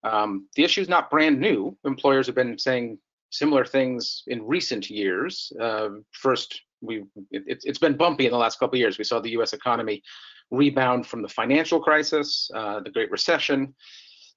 Um, 0.04 0.49
the 0.54 0.64
issue 0.64 0.83
is 0.83 0.88
not 0.88 1.11
brand 1.11 1.40
new. 1.40 1.76
Employers 1.85 2.26
have 2.26 2.37
been 2.37 2.59
saying 2.59 2.99
similar 3.30 3.64
things 3.64 4.23
in 4.28 4.47
recent 4.47 4.88
years. 4.90 5.52
Uh, 5.61 5.88
first 6.12 6.61
we 6.80 7.02
it, 7.30 7.62
it's 7.64 7.78
been 7.78 7.97
bumpy 7.97 8.26
in 8.26 8.33
the 8.33 8.38
last 8.38 8.59
couple 8.59 8.76
of 8.76 8.80
years. 8.80 8.99
We 8.99 9.04
saw 9.04 9.21
the 9.21 9.30
U.S. 9.30 9.52
economy 9.52 10.02
rebound 10.50 11.06
from 11.06 11.23
the 11.23 11.28
financial 11.28 11.80
crisis, 11.80 12.50
uh, 12.54 12.80
the 12.80 12.90
Great 12.90 13.11
Recession. 13.11 13.75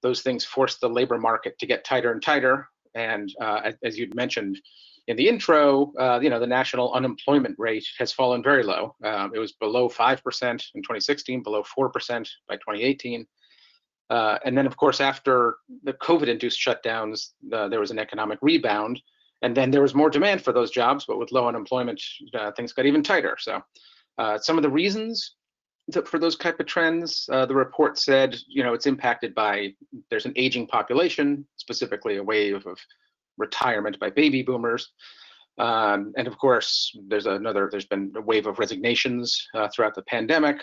Those 0.01 0.21
things 0.21 0.45
forced 0.45 0.79
the 0.81 0.89
labor 0.89 1.17
market 1.17 1.57
to 1.59 1.65
get 1.65 1.83
tighter 1.83 2.11
and 2.11 2.21
tighter. 2.21 2.69
And 2.95 3.31
uh, 3.41 3.71
as 3.83 3.97
you'd 3.97 4.15
mentioned 4.15 4.59
in 5.07 5.17
the 5.17 5.27
intro, 5.27 5.93
uh, 5.99 6.19
you 6.21 6.29
know 6.29 6.39
the 6.39 6.47
national 6.47 6.93
unemployment 6.93 7.55
rate 7.57 7.87
has 7.97 8.11
fallen 8.11 8.43
very 8.43 8.63
low. 8.63 8.95
Um, 9.03 9.31
it 9.33 9.39
was 9.39 9.53
below 9.53 9.89
five 9.89 10.23
percent 10.23 10.65
in 10.75 10.81
2016, 10.81 11.43
below 11.43 11.63
four 11.63 11.89
percent 11.89 12.29
by 12.47 12.55
2018. 12.55 13.25
Uh, 14.09 14.37
and 14.45 14.57
then, 14.57 14.65
of 14.65 14.77
course, 14.77 15.01
after 15.01 15.57
the 15.83 15.91
COVID-induced 15.91 16.57
shutdowns, 16.57 17.31
there 17.43 17.81
was 17.81 17.91
an 17.91 17.99
economic 17.99 18.39
rebound 18.41 19.01
and 19.41 19.55
then 19.55 19.71
there 19.71 19.81
was 19.81 19.93
more 19.93 20.09
demand 20.09 20.43
for 20.43 20.51
those 20.51 20.71
jobs, 20.71 21.05
but 21.05 21.19
with 21.19 21.31
low 21.31 21.47
unemployment, 21.47 22.01
uh, 22.33 22.51
things 22.51 22.73
got 22.73 22.85
even 22.85 23.03
tighter. 23.03 23.37
So 23.39 23.61
uh, 24.17 24.37
some 24.37 24.57
of 24.57 24.63
the 24.63 24.69
reasons 24.69 25.35
for 26.05 26.19
those 26.19 26.35
type 26.35 26.59
of 26.59 26.65
trends, 26.65 27.29
uh, 27.31 27.45
the 27.45 27.55
report 27.55 27.97
said, 27.97 28.35
you 28.47 28.61
know, 28.61 28.73
it's 28.73 28.87
impacted 28.87 29.33
by 29.33 29.73
there's 30.09 30.25
an 30.25 30.33
aging 30.35 30.67
population, 30.67 31.47
specifically 31.55 32.17
a 32.17 32.23
wave 32.23 32.65
of 32.65 32.77
retirement 33.37 33.99
by 33.99 34.09
baby 34.09 34.41
boomers. 34.43 34.91
Um, 35.57 36.13
and 36.17 36.27
of 36.27 36.37
course, 36.37 36.95
there's 37.07 37.25
another, 37.25 37.67
there's 37.71 37.85
been 37.85 38.11
a 38.15 38.21
wave 38.21 38.47
of 38.47 38.59
resignations 38.59 39.47
uh, 39.55 39.67
throughout 39.73 39.95
the 39.95 40.03
pandemic. 40.03 40.61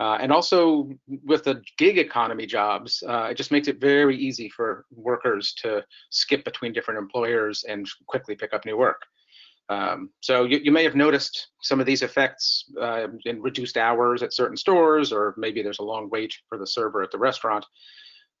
Uh, 0.00 0.18
and 0.20 0.32
also 0.32 0.88
with 1.24 1.44
the 1.44 1.62
gig 1.78 1.98
economy 1.98 2.46
jobs, 2.46 3.02
uh, 3.08 3.28
it 3.30 3.36
just 3.36 3.52
makes 3.52 3.68
it 3.68 3.80
very 3.80 4.16
easy 4.16 4.48
for 4.48 4.86
workers 4.90 5.54
to 5.54 5.84
skip 6.10 6.44
between 6.44 6.72
different 6.72 6.98
employers 6.98 7.64
and 7.68 7.88
quickly 8.06 8.34
pick 8.34 8.52
up 8.52 8.64
new 8.64 8.76
work. 8.76 9.00
Um, 9.68 10.10
so 10.20 10.44
you, 10.44 10.58
you, 10.62 10.72
may 10.72 10.84
have 10.84 10.94
noticed 10.94 11.48
some 11.62 11.80
of 11.80 11.86
these 11.86 12.02
effects 12.02 12.64
uh, 12.78 13.06
in 13.24 13.40
reduced 13.40 13.78
hours 13.78 14.22
at 14.22 14.34
certain 14.34 14.58
stores, 14.58 15.10
or 15.10 15.34
maybe 15.38 15.62
there's 15.62 15.78
a 15.78 15.84
long 15.84 16.10
wait 16.10 16.34
for 16.48 16.58
the 16.58 16.66
server 16.66 17.02
at 17.02 17.10
the 17.10 17.18
restaurant. 17.18 17.64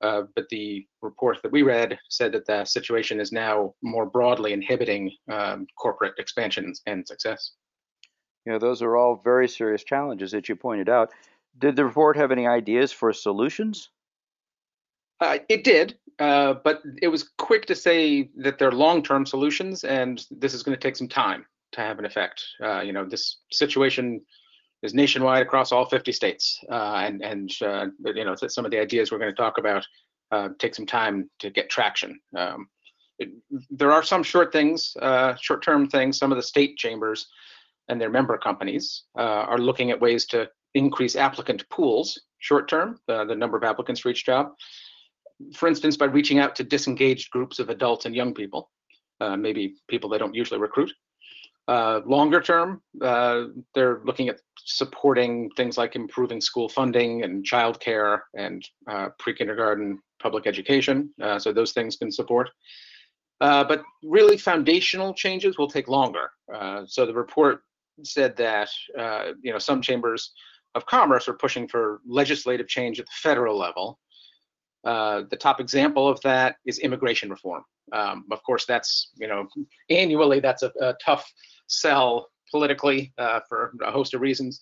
Uh, 0.00 0.22
but 0.34 0.48
the 0.50 0.86
report 1.02 1.38
that 1.42 1.52
we 1.52 1.62
read 1.62 1.98
said 2.10 2.32
that 2.32 2.46
the 2.46 2.64
situation 2.64 3.20
is 3.20 3.32
now 3.32 3.74
more 3.82 4.06
broadly 4.06 4.52
inhibiting 4.52 5.10
um, 5.30 5.66
corporate 5.78 6.14
expansion 6.18 6.72
and 6.86 7.06
success. 7.06 7.52
Yeah, 8.46 8.58
those 8.58 8.82
are 8.82 8.96
all 8.96 9.20
very 9.24 9.48
serious 9.48 9.84
challenges 9.84 10.32
that 10.32 10.48
you 10.48 10.56
pointed 10.56 10.88
out. 10.88 11.12
Did 11.58 11.76
the 11.76 11.84
report 11.84 12.16
have 12.16 12.32
any 12.32 12.46
ideas 12.46 12.92
for 12.92 13.12
solutions? 13.12 13.90
Uh, 15.20 15.38
it 15.48 15.64
did, 15.64 15.96
uh, 16.18 16.54
but 16.64 16.82
it 17.00 17.08
was 17.08 17.30
quick 17.38 17.64
to 17.66 17.74
say 17.74 18.28
that 18.36 18.58
they're 18.58 18.72
long-term 18.72 19.24
solutions, 19.24 19.84
and 19.84 20.26
this 20.30 20.52
is 20.52 20.62
going 20.62 20.76
to 20.76 20.80
take 20.80 20.96
some 20.96 21.08
time 21.08 21.46
to 21.72 21.80
have 21.80 21.98
an 21.98 22.04
effect. 22.04 22.44
Uh, 22.62 22.80
you 22.80 22.92
know, 22.92 23.04
this 23.04 23.38
situation 23.50 24.20
is 24.84 24.94
nationwide 24.94 25.42
across 25.42 25.72
all 25.72 25.86
50 25.86 26.12
states, 26.12 26.60
uh, 26.70 27.02
and 27.04 27.22
and 27.22 27.50
uh, 27.62 27.86
you 28.04 28.24
know 28.24 28.34
some 28.34 28.64
of 28.64 28.70
the 28.70 28.78
ideas 28.78 29.10
we're 29.10 29.18
going 29.18 29.34
to 29.34 29.42
talk 29.42 29.58
about 29.58 29.86
uh, 30.30 30.50
take 30.58 30.74
some 30.74 30.86
time 30.86 31.28
to 31.40 31.50
get 31.50 31.70
traction. 31.70 32.20
Um, 32.36 32.68
it, 33.18 33.30
there 33.70 33.92
are 33.92 34.02
some 34.02 34.22
short 34.22 34.52
things, 34.52 34.96
short-term 35.40 35.88
things. 35.88 36.18
Some 36.18 36.32
of 36.32 36.36
the 36.36 36.42
state 36.42 36.76
chambers 36.76 37.26
and 37.88 38.00
their 38.00 38.10
member 38.10 38.36
companies 38.38 39.04
are 39.14 39.58
looking 39.58 39.90
at 39.90 40.00
ways 40.00 40.26
to 40.26 40.48
increase 40.74 41.16
applicant 41.16 41.68
pools 41.70 42.18
short 42.44 42.68
term, 42.68 42.98
uh, 43.08 43.24
the 43.24 43.34
number 43.34 43.56
of 43.56 43.64
applicants 43.64 44.00
for 44.00 44.10
each 44.10 44.26
job. 44.26 44.52
For 45.54 45.66
instance, 45.66 45.96
by 45.96 46.04
reaching 46.04 46.38
out 46.38 46.54
to 46.56 46.64
disengaged 46.64 47.30
groups 47.30 47.58
of 47.58 47.70
adults 47.70 48.04
and 48.04 48.14
young 48.14 48.34
people, 48.34 48.70
uh, 49.20 49.36
maybe 49.36 49.74
people 49.88 50.10
they 50.10 50.18
don't 50.18 50.34
usually 50.34 50.60
recruit. 50.60 50.92
Uh, 51.66 52.00
longer 52.04 52.40
term, 52.42 52.82
uh, 53.00 53.44
they're 53.74 54.00
looking 54.04 54.28
at 54.28 54.40
supporting 54.58 55.50
things 55.56 55.78
like 55.78 55.96
improving 55.96 56.40
school 56.40 56.68
funding 56.68 57.22
and 57.22 57.44
childcare 57.44 58.20
and 58.34 58.66
uh, 58.88 59.08
pre-kindergarten 59.18 59.98
public 60.22 60.46
education. 60.46 61.10
Uh, 61.22 61.38
so 61.38 61.52
those 61.52 61.72
things 61.72 61.96
can 61.96 62.12
support. 62.12 62.50
but 63.40 63.82
really, 64.02 64.36
foundational 64.36 65.14
changes 65.14 65.56
will 65.58 65.68
take 65.68 65.88
longer. 65.88 66.30
so 66.86 67.06
the 67.06 67.14
report 67.14 67.60
said 68.02 68.36
that 68.36 68.68
you 69.42 69.52
know 69.52 69.58
some 69.58 69.80
chambers 69.80 70.32
of 70.74 70.86
Commerce 70.86 71.28
are 71.28 71.34
pushing 71.34 71.68
for 71.68 72.00
legislative 72.06 72.68
change 72.68 72.98
at 73.00 73.06
the 73.06 73.12
federal 73.22 73.56
level. 73.56 73.98
Uh, 74.84 75.22
the 75.30 75.36
top 75.36 75.60
example 75.60 76.08
of 76.08 76.20
that 76.20 76.56
is 76.66 76.78
immigration 76.78 77.30
reform. 77.30 77.62
Um, 77.92 78.24
of 78.30 78.42
course, 78.42 78.66
that's 78.66 79.10
you 79.16 79.28
know 79.28 79.46
annually 79.88 80.40
that's 80.40 80.62
a, 80.62 80.72
a 80.80 80.94
tough 81.04 81.30
sell 81.66 82.28
politically 82.50 83.12
uh, 83.18 83.40
for 83.48 83.72
a 83.84 83.90
host 83.90 84.14
of 84.14 84.20
reasons. 84.20 84.60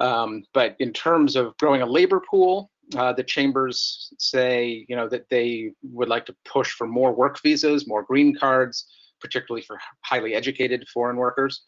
Um, 0.00 0.44
but 0.54 0.76
in 0.78 0.92
terms 0.92 1.36
of 1.36 1.56
growing 1.56 1.82
a 1.82 1.86
labor 1.86 2.20
pool, 2.20 2.70
uh, 2.96 3.12
the 3.12 3.22
chambers 3.22 4.12
say 4.18 4.86
you 4.88 4.96
know 4.96 5.08
that 5.08 5.28
they 5.28 5.72
would 5.82 6.08
like 6.08 6.24
to 6.26 6.36
push 6.44 6.70
for 6.70 6.86
more 6.86 7.12
work 7.12 7.40
visas, 7.42 7.86
more 7.86 8.02
green 8.02 8.34
cards, 8.34 8.86
particularly 9.20 9.62
for 9.62 9.78
highly 10.02 10.34
educated 10.34 10.86
foreign 10.88 11.16
workers, 11.16 11.64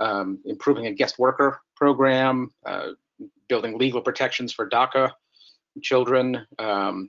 um, 0.00 0.38
improving 0.44 0.86
a 0.86 0.92
guest 0.92 1.18
worker 1.18 1.60
program, 1.76 2.50
uh, 2.66 2.88
building 3.48 3.78
legal 3.78 4.02
protections 4.02 4.52
for 4.52 4.68
DACA 4.68 5.12
children, 5.82 6.46
um, 6.58 7.08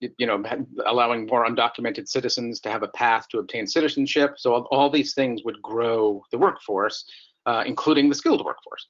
you 0.00 0.26
know, 0.26 0.42
allowing 0.86 1.26
more 1.26 1.46
undocumented 1.46 2.08
citizens 2.08 2.60
to 2.60 2.70
have 2.70 2.82
a 2.82 2.88
path 2.88 3.26
to 3.30 3.38
obtain 3.38 3.66
citizenship. 3.66 4.34
So 4.36 4.54
all, 4.54 4.68
all 4.70 4.90
these 4.90 5.14
things 5.14 5.42
would 5.44 5.60
grow 5.62 6.22
the 6.30 6.38
workforce, 6.38 7.04
uh, 7.46 7.62
including 7.66 8.08
the 8.08 8.14
skilled 8.14 8.44
workforce. 8.44 8.86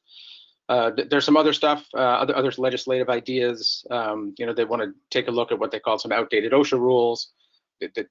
Uh, 0.69 0.91
there's 1.09 1.25
some 1.25 1.37
other 1.37 1.55
stuff, 1.55 1.87
uh, 1.95 1.99
other 2.01 2.37
other 2.37 2.53
legislative 2.59 3.09
ideas. 3.09 3.85
Um, 3.91 4.35
you 4.39 4.45
know, 4.45 4.53
they 4.53 4.67
want 4.67 4.83
to 4.83 4.93
take 5.11 5.29
a 5.29 5.31
look 5.31 5.51
at 5.51 5.59
what 5.59 5.71
they 5.71 5.81
call 5.81 5.99
some 5.99 6.13
outdated 6.13 6.53
OSHA 6.53 6.79
rules. 6.79 7.31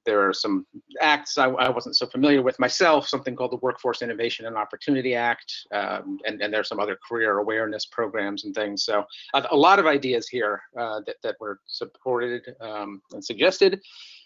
There 0.06 0.28
are 0.28 0.34
some 0.34 0.66
acts 1.02 1.38
I, 1.38 1.50
I, 1.50 1.70
wasn't 1.70 1.96
so 1.96 2.06
familiar 2.08 2.42
with 2.42 2.60
myself, 2.60 3.08
something 3.08 3.36
called 3.36 3.52
the 3.52 3.58
Workforce 3.58 4.02
Innovation 4.02 4.46
and 4.46 4.56
Opportunity 4.56 5.16
Act, 5.16 5.54
um, 5.74 6.20
and, 6.26 6.42
and 6.42 6.54
there's 6.54 6.68
some 6.68 6.80
other 6.80 6.98
career 7.08 7.40
awareness 7.40 7.86
programs 7.86 8.46
and 8.46 8.56
things. 8.56 8.84
So 8.84 9.06
a, 9.34 9.46
a 9.52 9.56
lot 9.56 9.80
of 9.80 9.86
ideas 9.86 10.28
here 10.28 10.62
uh, 10.78 11.02
that, 11.06 11.16
that 11.24 11.36
were 11.40 11.60
supported 11.68 12.44
um, 12.62 13.02
and 13.14 13.24
suggested. 13.24 13.82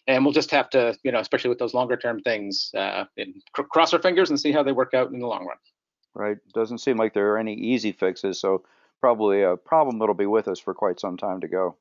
And 0.08 0.26
we'll 0.26 0.34
just 0.34 0.50
have 0.50 0.70
to, 0.72 0.98
you 1.04 1.12
know, 1.12 1.20
especially 1.20 1.50
with 1.50 1.60
those 1.60 1.76
longer 1.76 1.96
term 1.96 2.22
things, 2.22 2.72
uh, 2.76 3.06
cross 3.54 3.94
our 3.94 4.02
fingers 4.02 4.32
and 4.32 4.40
see 4.40 4.52
how 4.52 4.64
they 4.64 4.72
work 4.72 4.96
out 4.96 5.12
in 5.12 5.20
the 5.20 5.28
long 5.28 5.46
run 5.46 5.58
right? 6.14 6.38
Doesn't 6.54 6.80
seem 6.80 6.98
like 6.98 7.14
there 7.14 7.32
are 7.34 7.38
any 7.38 7.54
easy 7.54 7.92
fixes, 7.92 8.40
so 8.40 8.64
probably 9.00 9.44
a 9.44 9.58
problem 9.58 10.00
that'll 10.00 10.16
be 10.16 10.26
with 10.26 10.48
us 10.48 10.60
for 10.60 10.74
quite 10.74 11.00
some 11.00 11.18
time 11.18 11.42
to 11.42 11.48
go. 11.48 11.76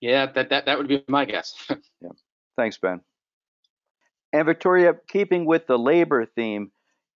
Yeah, 0.00 0.26
that 0.32 0.50
that, 0.50 0.66
that 0.66 0.78
would 0.78 0.88
be 0.88 1.04
my 1.08 1.24
guess. 1.24 1.54
yeah. 2.00 2.10
Thanks, 2.56 2.78
Ben. 2.78 3.00
And 4.32 4.46
Victoria, 4.46 4.94
keeping 5.08 5.44
with 5.44 5.66
the 5.66 5.78
labor 5.78 6.26
theme, 6.26 6.72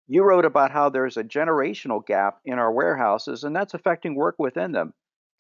you 0.07 0.23
wrote 0.23 0.45
about 0.45 0.71
how 0.71 0.89
there's 0.89 1.17
a 1.17 1.25
generational 1.25 2.05
gap 2.05 2.39
in 2.45 2.59
our 2.59 2.73
warehouses 2.73 3.43
and 3.43 3.57
that's 3.57 3.75
affecting 3.75 4.15
work 4.15 4.37
within 4.39 4.73
them. 4.73 4.93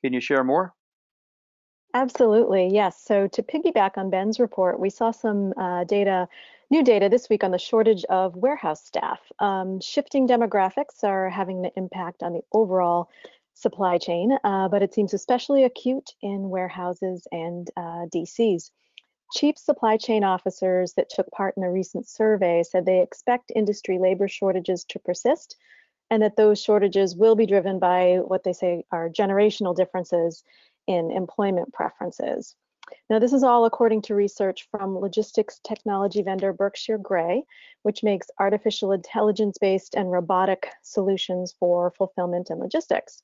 Can 0.02 0.12
you 0.12 0.20
share 0.20 0.42
more? 0.42 0.74
Absolutely, 1.94 2.68
yes. 2.68 3.02
So 3.02 3.28
to 3.28 3.42
piggyback 3.42 3.92
on 3.96 4.10
Ben's 4.10 4.40
report, 4.40 4.80
we 4.80 4.90
saw 4.90 5.12
some 5.12 5.54
uh, 5.56 5.84
data 5.84 6.28
New 6.68 6.82
data 6.82 7.08
this 7.08 7.28
week 7.28 7.44
on 7.44 7.52
the 7.52 7.58
shortage 7.58 8.04
of 8.06 8.34
warehouse 8.34 8.84
staff. 8.84 9.20
Um, 9.38 9.80
shifting 9.80 10.26
demographics 10.26 11.04
are 11.04 11.30
having 11.30 11.64
an 11.64 11.70
impact 11.76 12.24
on 12.24 12.32
the 12.32 12.40
overall 12.52 13.08
supply 13.54 13.98
chain, 13.98 14.36
uh, 14.42 14.68
but 14.68 14.82
it 14.82 14.92
seems 14.92 15.14
especially 15.14 15.62
acute 15.62 16.10
in 16.22 16.50
warehouses 16.50 17.28
and 17.30 17.70
uh, 17.76 18.06
DCs. 18.12 18.72
Chief 19.32 19.58
supply 19.58 19.96
chain 19.96 20.24
officers 20.24 20.94
that 20.94 21.10
took 21.10 21.30
part 21.30 21.56
in 21.56 21.64
a 21.64 21.70
recent 21.70 22.08
survey 22.08 22.62
said 22.62 22.86
they 22.86 23.02
expect 23.02 23.52
industry 23.54 23.98
labor 23.98 24.28
shortages 24.28 24.84
to 24.84 24.98
persist 24.98 25.56
and 26.10 26.22
that 26.22 26.36
those 26.36 26.62
shortages 26.62 27.16
will 27.16 27.34
be 27.34 27.46
driven 27.46 27.78
by 27.78 28.20
what 28.24 28.44
they 28.44 28.52
say 28.52 28.84
are 28.92 29.08
generational 29.08 29.74
differences 29.74 30.44
in 30.86 31.10
employment 31.10 31.72
preferences. 31.72 32.54
Now, 33.10 33.18
this 33.18 33.32
is 33.32 33.42
all 33.42 33.64
according 33.64 34.02
to 34.02 34.14
research 34.14 34.68
from 34.70 34.96
logistics 34.96 35.58
technology 35.64 36.22
vendor 36.22 36.52
Berkshire 36.52 36.98
Grey, 36.98 37.42
which 37.82 38.04
makes 38.04 38.30
artificial 38.38 38.92
intelligence 38.92 39.58
based 39.58 39.96
and 39.96 40.12
robotic 40.12 40.70
solutions 40.82 41.52
for 41.58 41.90
fulfillment 41.90 42.50
and 42.50 42.60
logistics. 42.60 43.22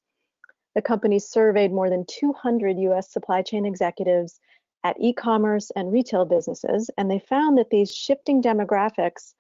The 0.74 0.82
company 0.82 1.20
surveyed 1.20 1.72
more 1.72 1.90
than 1.90 2.06
200 2.06 2.78
US 2.78 3.12
supply 3.12 3.42
chain 3.42 3.64
executives 3.64 4.40
at 4.84 4.96
e 5.00 5.12
commerce 5.12 5.70
and 5.76 5.92
retail 5.92 6.24
businesses, 6.24 6.90
and 6.98 7.10
they 7.10 7.18
found 7.18 7.58
that 7.58 7.70
these 7.70 7.94
shifting 7.94 8.42
demographics 8.42 9.34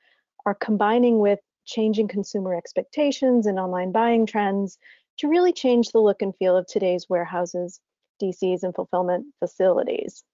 are 0.46 0.54
combining 0.54 1.18
with 1.18 1.40
changing 1.64 2.08
consumer 2.08 2.54
expectations 2.54 3.46
and 3.46 3.58
online 3.58 3.92
buying 3.92 4.26
trends 4.26 4.78
to 5.18 5.28
really 5.28 5.52
change 5.52 5.90
the 5.90 6.00
look 6.00 6.22
and 6.22 6.34
feel 6.36 6.56
of 6.56 6.66
today's 6.66 7.08
warehouses 7.08 7.80
DCs 8.20 8.62
and 8.62 8.74
fulfillment 8.74 9.26
facilities. 9.38 10.24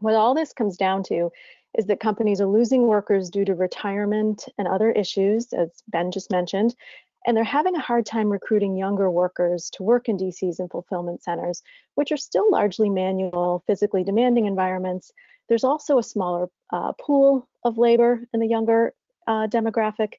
What 0.00 0.14
all 0.14 0.34
this 0.34 0.52
comes 0.52 0.76
down 0.76 1.02
to 1.04 1.30
is 1.76 1.86
that 1.86 2.00
companies 2.00 2.40
are 2.40 2.46
losing 2.46 2.86
workers 2.86 3.30
due 3.30 3.44
to 3.44 3.54
retirement 3.54 4.44
and 4.56 4.66
other 4.66 4.90
issues, 4.92 5.52
as 5.52 5.82
Ben 5.88 6.10
just 6.10 6.30
mentioned, 6.30 6.74
and 7.26 7.36
they're 7.36 7.44
having 7.44 7.76
a 7.76 7.80
hard 7.80 8.06
time 8.06 8.28
recruiting 8.28 8.76
younger 8.76 9.10
workers 9.10 9.70
to 9.74 9.82
work 9.82 10.08
in 10.08 10.16
DCs 10.16 10.58
and 10.58 10.70
fulfillment 10.70 11.22
centers, 11.22 11.62
which 11.94 12.12
are 12.12 12.16
still 12.16 12.50
largely 12.50 12.88
manual, 12.88 13.62
physically 13.66 14.04
demanding 14.04 14.46
environments. 14.46 15.12
There's 15.48 15.64
also 15.64 15.98
a 15.98 16.02
smaller 16.02 16.48
uh, 16.72 16.92
pool 16.92 17.48
of 17.64 17.78
labor 17.78 18.26
in 18.32 18.40
the 18.40 18.46
younger 18.46 18.94
uh, 19.26 19.46
demographic, 19.48 20.14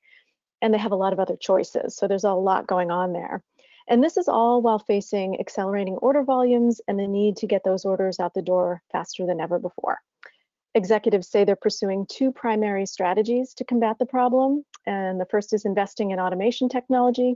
and 0.62 0.74
they 0.74 0.78
have 0.78 0.92
a 0.92 0.98
lot 0.98 1.14
of 1.14 1.20
other 1.20 1.38
choices. 1.38 1.96
So 1.96 2.08
there's 2.08 2.26
a 2.26 2.34
lot 2.34 2.68
going 2.68 2.92
on 2.92 3.14
there. 3.14 3.44
And 3.88 4.04
this 4.04 4.18
is 4.18 4.28
all 4.28 4.62
while 4.62 4.78
facing 4.78 5.40
accelerating 5.40 5.96
order 5.96 6.24
volumes 6.24 6.80
and 6.88 7.00
the 7.00 7.08
need 7.08 7.38
to 7.38 7.48
get 7.48 7.64
those 7.64 7.86
orders 7.86 8.20
out 8.20 8.36
the 8.36 8.42
door 8.44 8.84
faster 8.92 9.26
than 9.26 9.42
ever 9.42 9.58
before. 9.58 10.00
Executives 10.80 11.28
say 11.28 11.44
they're 11.44 11.58
pursuing 11.58 12.06
two 12.10 12.32
primary 12.32 12.86
strategies 12.86 13.54
to 13.56 13.66
combat 13.66 14.00
the 14.00 14.06
problem. 14.06 14.64
And 14.86 15.20
the 15.20 15.26
first 15.26 15.52
is 15.52 15.66
investing 15.66 16.12
in 16.12 16.22
automation 16.22 16.70
technology, 16.70 17.36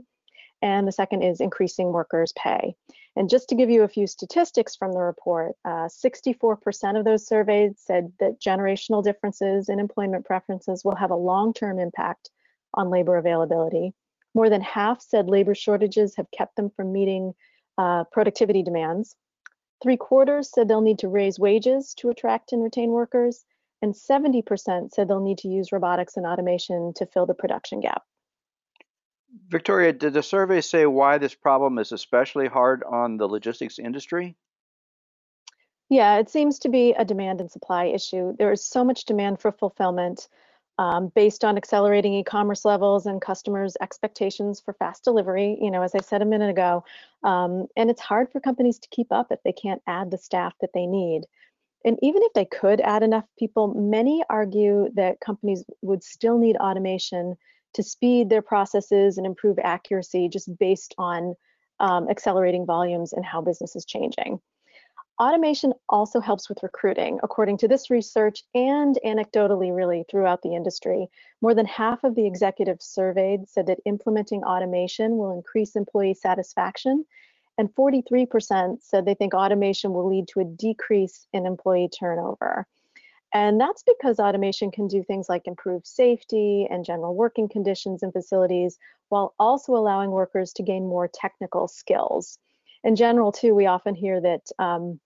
and 0.62 0.88
the 0.88 0.92
second 0.92 1.20
is 1.20 1.42
increasing 1.42 1.92
workers' 1.92 2.32
pay. 2.32 2.74
And 3.16 3.28
just 3.28 3.50
to 3.50 3.54
give 3.54 3.68
you 3.68 3.82
a 3.82 3.88
few 3.88 4.06
statistics 4.06 4.74
from 4.74 4.92
the 4.92 5.00
report, 5.00 5.56
64% 5.66 6.94
uh, 6.94 6.98
of 6.98 7.04
those 7.04 7.26
surveyed 7.26 7.78
said 7.78 8.10
that 8.18 8.40
generational 8.40 9.04
differences 9.04 9.68
in 9.68 9.78
employment 9.78 10.24
preferences 10.24 10.82
will 10.82 10.96
have 10.96 11.10
a 11.10 11.14
long-term 11.30 11.78
impact 11.78 12.30
on 12.72 12.88
labor 12.88 13.18
availability. 13.18 13.92
More 14.34 14.48
than 14.48 14.62
half 14.62 15.02
said 15.02 15.28
labor 15.28 15.54
shortages 15.54 16.16
have 16.16 16.30
kept 16.30 16.56
them 16.56 16.70
from 16.70 16.92
meeting 16.92 17.34
uh, 17.76 18.04
productivity 18.04 18.62
demands. 18.62 19.16
Three 19.82 19.96
quarters 19.96 20.50
said 20.50 20.68
they'll 20.68 20.80
need 20.80 21.00
to 21.00 21.08
raise 21.08 21.38
wages 21.38 21.94
to 21.94 22.08
attract 22.08 22.52
and 22.52 22.62
retain 22.62 22.90
workers, 22.90 23.44
and 23.82 23.92
70% 23.92 24.92
said 24.92 25.08
they'll 25.08 25.20
need 25.20 25.38
to 25.38 25.48
use 25.48 25.72
robotics 25.72 26.16
and 26.16 26.26
automation 26.26 26.92
to 26.94 27.06
fill 27.06 27.26
the 27.26 27.34
production 27.34 27.80
gap. 27.80 28.02
Victoria, 29.48 29.92
did 29.92 30.14
the 30.14 30.22
survey 30.22 30.60
say 30.60 30.86
why 30.86 31.18
this 31.18 31.34
problem 31.34 31.78
is 31.78 31.92
especially 31.92 32.46
hard 32.46 32.82
on 32.84 33.16
the 33.16 33.26
logistics 33.26 33.78
industry? 33.78 34.36
Yeah, 35.90 36.16
it 36.18 36.30
seems 36.30 36.60
to 36.60 36.68
be 36.68 36.92
a 36.92 37.04
demand 37.04 37.40
and 37.40 37.50
supply 37.50 37.86
issue. 37.86 38.34
There 38.36 38.52
is 38.52 38.64
so 38.64 38.84
much 38.84 39.04
demand 39.04 39.40
for 39.40 39.52
fulfillment 39.52 40.28
um, 40.78 41.12
based 41.14 41.44
on 41.44 41.56
accelerating 41.56 42.14
e-commerce 42.14 42.64
levels 42.64 43.06
and 43.06 43.20
customers' 43.20 43.76
expectations 43.80 44.60
for 44.60 44.74
fast 44.74 45.04
delivery. 45.04 45.56
You 45.60 45.70
know, 45.70 45.82
as 45.82 45.94
I 45.94 46.00
said 46.00 46.22
a 46.22 46.26
minute 46.26 46.50
ago, 46.50 46.84
um, 47.22 47.66
and 47.76 47.90
it's 47.90 48.00
hard 48.00 48.30
for 48.30 48.40
companies 48.40 48.78
to 48.80 48.88
keep 48.90 49.12
up 49.12 49.28
if 49.30 49.42
they 49.44 49.52
can't 49.52 49.82
add 49.86 50.10
the 50.10 50.18
staff 50.18 50.54
that 50.60 50.70
they 50.74 50.86
need. 50.86 51.22
And 51.84 51.98
even 52.02 52.22
if 52.22 52.32
they 52.32 52.46
could 52.46 52.80
add 52.80 53.02
enough 53.02 53.24
people, 53.38 53.74
many 53.74 54.24
argue 54.30 54.88
that 54.94 55.20
companies 55.20 55.64
would 55.82 56.02
still 56.02 56.38
need 56.38 56.56
automation 56.56 57.36
to 57.74 57.82
speed 57.82 58.30
their 58.30 58.42
processes 58.42 59.18
and 59.18 59.26
improve 59.26 59.58
accuracy 59.58 60.28
just 60.28 60.48
based 60.58 60.94
on 60.96 61.34
um, 61.80 62.08
accelerating 62.08 62.64
volumes 62.64 63.12
and 63.12 63.24
how 63.24 63.40
business 63.40 63.76
is 63.76 63.84
changing. 63.84 64.40
Automation 65.20 65.72
also 65.88 66.18
helps 66.18 66.48
with 66.48 66.64
recruiting, 66.64 67.20
according 67.22 67.56
to 67.58 67.68
this 67.68 67.88
research 67.88 68.42
and 68.52 68.98
anecdotally, 69.06 69.72
really, 69.72 70.04
throughout 70.10 70.42
the 70.42 70.56
industry. 70.56 71.06
More 71.40 71.54
than 71.54 71.66
half 71.66 72.02
of 72.02 72.16
the 72.16 72.26
executives 72.26 72.84
surveyed 72.84 73.48
said 73.48 73.66
that 73.66 73.78
implementing 73.84 74.42
automation 74.42 75.16
will 75.16 75.30
increase 75.30 75.76
employee 75.76 76.14
satisfaction, 76.14 77.04
and 77.56 77.72
43% 77.76 78.82
said 78.82 79.04
they 79.04 79.14
think 79.14 79.34
automation 79.34 79.92
will 79.92 80.08
lead 80.08 80.26
to 80.28 80.40
a 80.40 80.44
decrease 80.44 81.28
in 81.32 81.46
employee 81.46 81.88
turnover. 81.96 82.66
And 83.32 83.60
that's 83.60 83.84
because 83.84 84.18
automation 84.18 84.72
can 84.72 84.88
do 84.88 85.04
things 85.04 85.28
like 85.28 85.46
improve 85.46 85.86
safety 85.86 86.66
and 86.68 86.84
general 86.84 87.14
working 87.14 87.48
conditions 87.48 88.02
in 88.02 88.10
facilities, 88.10 88.78
while 89.10 89.32
also 89.38 89.76
allowing 89.76 90.10
workers 90.10 90.52
to 90.54 90.64
gain 90.64 90.88
more 90.88 91.06
technical 91.06 91.68
skills 91.68 92.40
in 92.84 92.94
general 92.94 93.32
too 93.32 93.54
we 93.54 93.66
often 93.66 93.94
hear 93.94 94.20
that 94.20 94.42
um, 94.58 95.00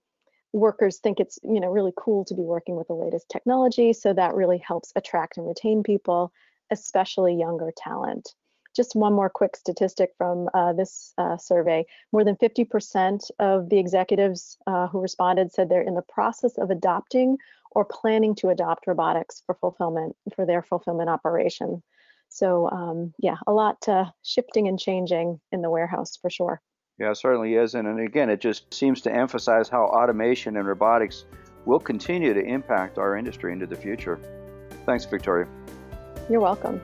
workers 0.53 0.99
think 0.99 1.21
it's 1.21 1.39
you 1.43 1.61
know 1.61 1.69
really 1.69 1.93
cool 1.97 2.25
to 2.25 2.35
be 2.35 2.43
working 2.43 2.77
with 2.77 2.89
the 2.89 2.95
latest 2.95 3.29
technology 3.29 3.93
so 3.93 4.13
that 4.13 4.35
really 4.35 4.59
helps 4.59 4.93
attract 4.97 5.37
and 5.37 5.47
retain 5.47 5.83
people 5.83 6.33
especially 6.71 7.35
younger 7.35 7.73
talent. 7.77 8.35
Just 8.77 8.95
one 8.95 9.13
more 9.13 9.31
quick 9.31 9.57
statistic 9.57 10.11
from 10.17 10.49
uh, 10.55 10.73
this 10.73 11.13
uh, 11.19 11.37
survey. 11.37 11.85
More 12.13 12.25
than 12.25 12.37
50% 12.37 13.31
of 13.39 13.69
the 13.71 13.79
executives 13.79 14.57
uh, 14.67 14.87
who 14.87 15.01
responded 15.01 15.53
said 15.53 15.69
they're 15.69 15.83
in 15.83 15.95
the 15.95 16.03
process 16.03 16.59
of 16.59 16.71
adopting 16.71 17.39
or 17.73 17.85
planning 17.85 18.35
to 18.37 18.51
adopt 18.51 18.87
robotics 18.87 19.43
for 19.47 19.55
fulfillment 19.55 20.15
for 20.35 20.47
their 20.47 20.63
fulfillment 20.63 21.09
operation. 21.09 21.83
So 22.29 22.69
um, 22.71 23.15
yeah 23.19 23.37
a 23.47 23.53
lot 23.53 23.89
uh, 23.89 24.07
shifting 24.23 24.69
and 24.69 24.79
changing 24.79 25.41
in 25.51 25.63
the 25.63 25.71
warehouse 25.71 26.17
for 26.17 26.31
sure 26.31 26.61
yeah, 26.99 27.11
it 27.11 27.17
certainly 27.17 27.55
is. 27.55 27.75
And, 27.75 27.87
and 27.87 28.01
again, 28.01 28.29
it 28.29 28.41
just 28.41 28.73
seems 28.75 29.01
to 29.03 29.15
emphasize 29.15 29.69
how 29.69 29.85
automation 29.85 30.57
and 30.57 30.67
robotics 30.67 31.25
will 31.65 31.79
continue 31.79 32.35
to 32.35 32.41
impact 32.41 32.99
our 32.99 33.17
industry 33.17 33.53
into 33.53 33.67
the 33.67 33.77
future. 33.77 34.19
Thanks, 34.87 35.05
Victoria. 35.05 35.47
You're 36.29 36.41
welcome. 36.41 36.81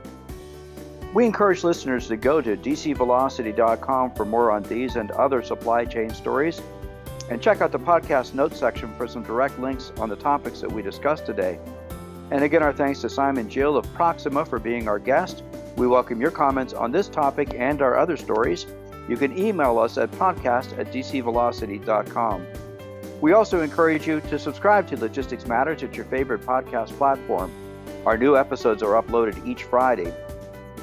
We 1.14 1.26
encourage 1.26 1.64
listeners 1.64 2.08
to 2.08 2.16
go 2.16 2.40
to 2.40 2.56
dcvelocity.com 2.56 4.14
for 4.14 4.24
more 4.24 4.50
on 4.50 4.62
these 4.64 4.96
and 4.96 5.10
other 5.12 5.42
supply 5.42 5.84
chain 5.84 6.10
stories, 6.10 6.60
and 7.30 7.40
check 7.40 7.60
out 7.60 7.72
the 7.72 7.78
podcast 7.78 8.34
notes 8.34 8.58
section 8.58 8.94
for 8.96 9.06
some 9.06 9.22
direct 9.22 9.58
links 9.58 9.92
on 9.98 10.08
the 10.08 10.16
topics 10.16 10.60
that 10.60 10.70
we 10.70 10.82
discussed 10.82 11.24
today. 11.24 11.58
And 12.30 12.42
again, 12.42 12.62
our 12.62 12.72
thanks 12.72 13.00
to 13.02 13.08
Simon 13.08 13.48
Gill 13.48 13.76
of 13.76 13.92
Proxima 13.94 14.44
for 14.44 14.58
being 14.58 14.88
our 14.88 14.98
guest. 14.98 15.44
We 15.76 15.86
welcome 15.86 16.20
your 16.20 16.30
comments 16.30 16.72
on 16.72 16.90
this 16.90 17.08
topic 17.08 17.54
and 17.54 17.80
our 17.80 17.96
other 17.96 18.16
stories. 18.16 18.66
You 19.08 19.16
can 19.16 19.36
email 19.38 19.78
us 19.78 19.98
at 19.98 20.10
podcast 20.12 20.78
at 20.78 20.92
dcvelocity.com. 20.92 22.46
We 23.20 23.32
also 23.32 23.62
encourage 23.62 24.06
you 24.06 24.20
to 24.22 24.38
subscribe 24.38 24.88
to 24.88 24.96
Logistics 24.96 25.46
Matters 25.46 25.82
at 25.82 25.94
your 25.96 26.04
favorite 26.06 26.42
podcast 26.42 26.90
platform. 26.96 27.50
Our 28.06 28.18
new 28.18 28.36
episodes 28.36 28.82
are 28.82 29.02
uploaded 29.02 29.46
each 29.46 29.64
Friday. 29.64 30.12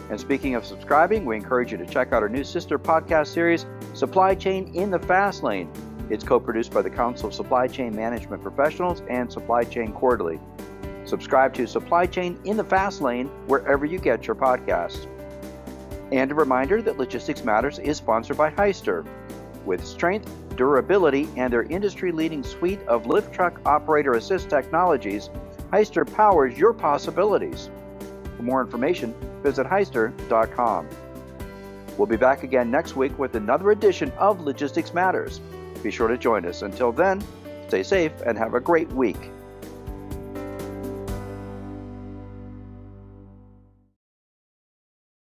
And 0.10 0.20
speaking 0.20 0.56
of 0.56 0.66
subscribing, 0.66 1.26
we 1.26 1.36
encourage 1.36 1.72
you 1.72 1.78
to 1.78 1.86
check 1.86 2.12
out 2.12 2.24
our 2.24 2.30
new 2.30 2.44
sister 2.44 2.78
podcast 2.78 3.28
series, 3.28 3.66
Supply 3.94 4.36
Chain 4.36 4.74
in 4.76 4.92
the 4.92 5.00
Fast 5.00 5.44
Lane. 5.44 5.72
It's 6.10 6.24
co 6.24 6.40
produced 6.40 6.74
by 6.74 6.82
the 6.82 6.90
Council 6.90 7.30
of 7.30 7.34
Supply 7.34 7.68
Chain 7.68 7.96
Management 7.96 8.42
Professionals 8.42 9.02
and 9.10 9.32
Supply 9.32 9.64
Chain 9.64 9.94
Quarterly. 9.94 10.40
Subscribe 11.06 11.54
to 11.54 11.66
Supply 11.66 12.06
Chain 12.06 12.40
in 12.44 12.58
the 12.58 12.64
Fast 12.64 13.02
Lane 13.02 13.28
wherever 13.48 13.86
you 13.86 14.00
get 14.00 14.28
your 14.28 14.36
podcasts. 14.36 15.08
And 16.12 16.32
a 16.32 16.36
reminder 16.36 16.82
that 16.82 16.98
Logistics 16.98 17.44
Matters 17.44 17.80
is 17.80 17.98
sponsored 17.98 18.38
by 18.38 18.52
Hyster. 18.52 19.06
With 19.66 19.86
strength, 19.86 20.32
durability, 20.56 21.30
and 21.38 21.52
their 21.52 21.64
industry 21.64 22.12
leading 22.12 22.44
suite 22.44 22.82
of 22.88 23.06
lift 23.06 23.34
truck 23.34 23.62
operator 23.66 24.14
assist 24.14 24.50
technologies, 24.50 25.30
Hyster 25.72 26.12
powers 26.12 26.58
your 26.58 26.74
possibilities. 26.74 27.70
For 28.36 28.44
more 28.44 28.62
information, 28.62 29.14
visit 29.42 29.66
hyster.com. 29.68 30.88
We'll 31.98 32.08
be 32.08 32.18
back 32.18 32.44
again 32.44 32.72
next 32.72 32.96
week 32.96 33.18
with 33.20 33.36
another 33.36 33.72
edition 33.72 34.12
of 34.18 34.42
Logistics 34.42 34.94
Matters. 34.94 35.40
Be 35.84 35.92
sure 35.92 36.08
to 36.08 36.18
join 36.18 36.46
us. 36.46 36.62
Until 36.62 36.92
then, 36.92 37.24
stay 37.68 37.84
safe 37.84 38.12
and 38.26 38.38
have 38.38 38.54
a 38.54 38.60
great 38.60 38.92
week. 38.94 39.32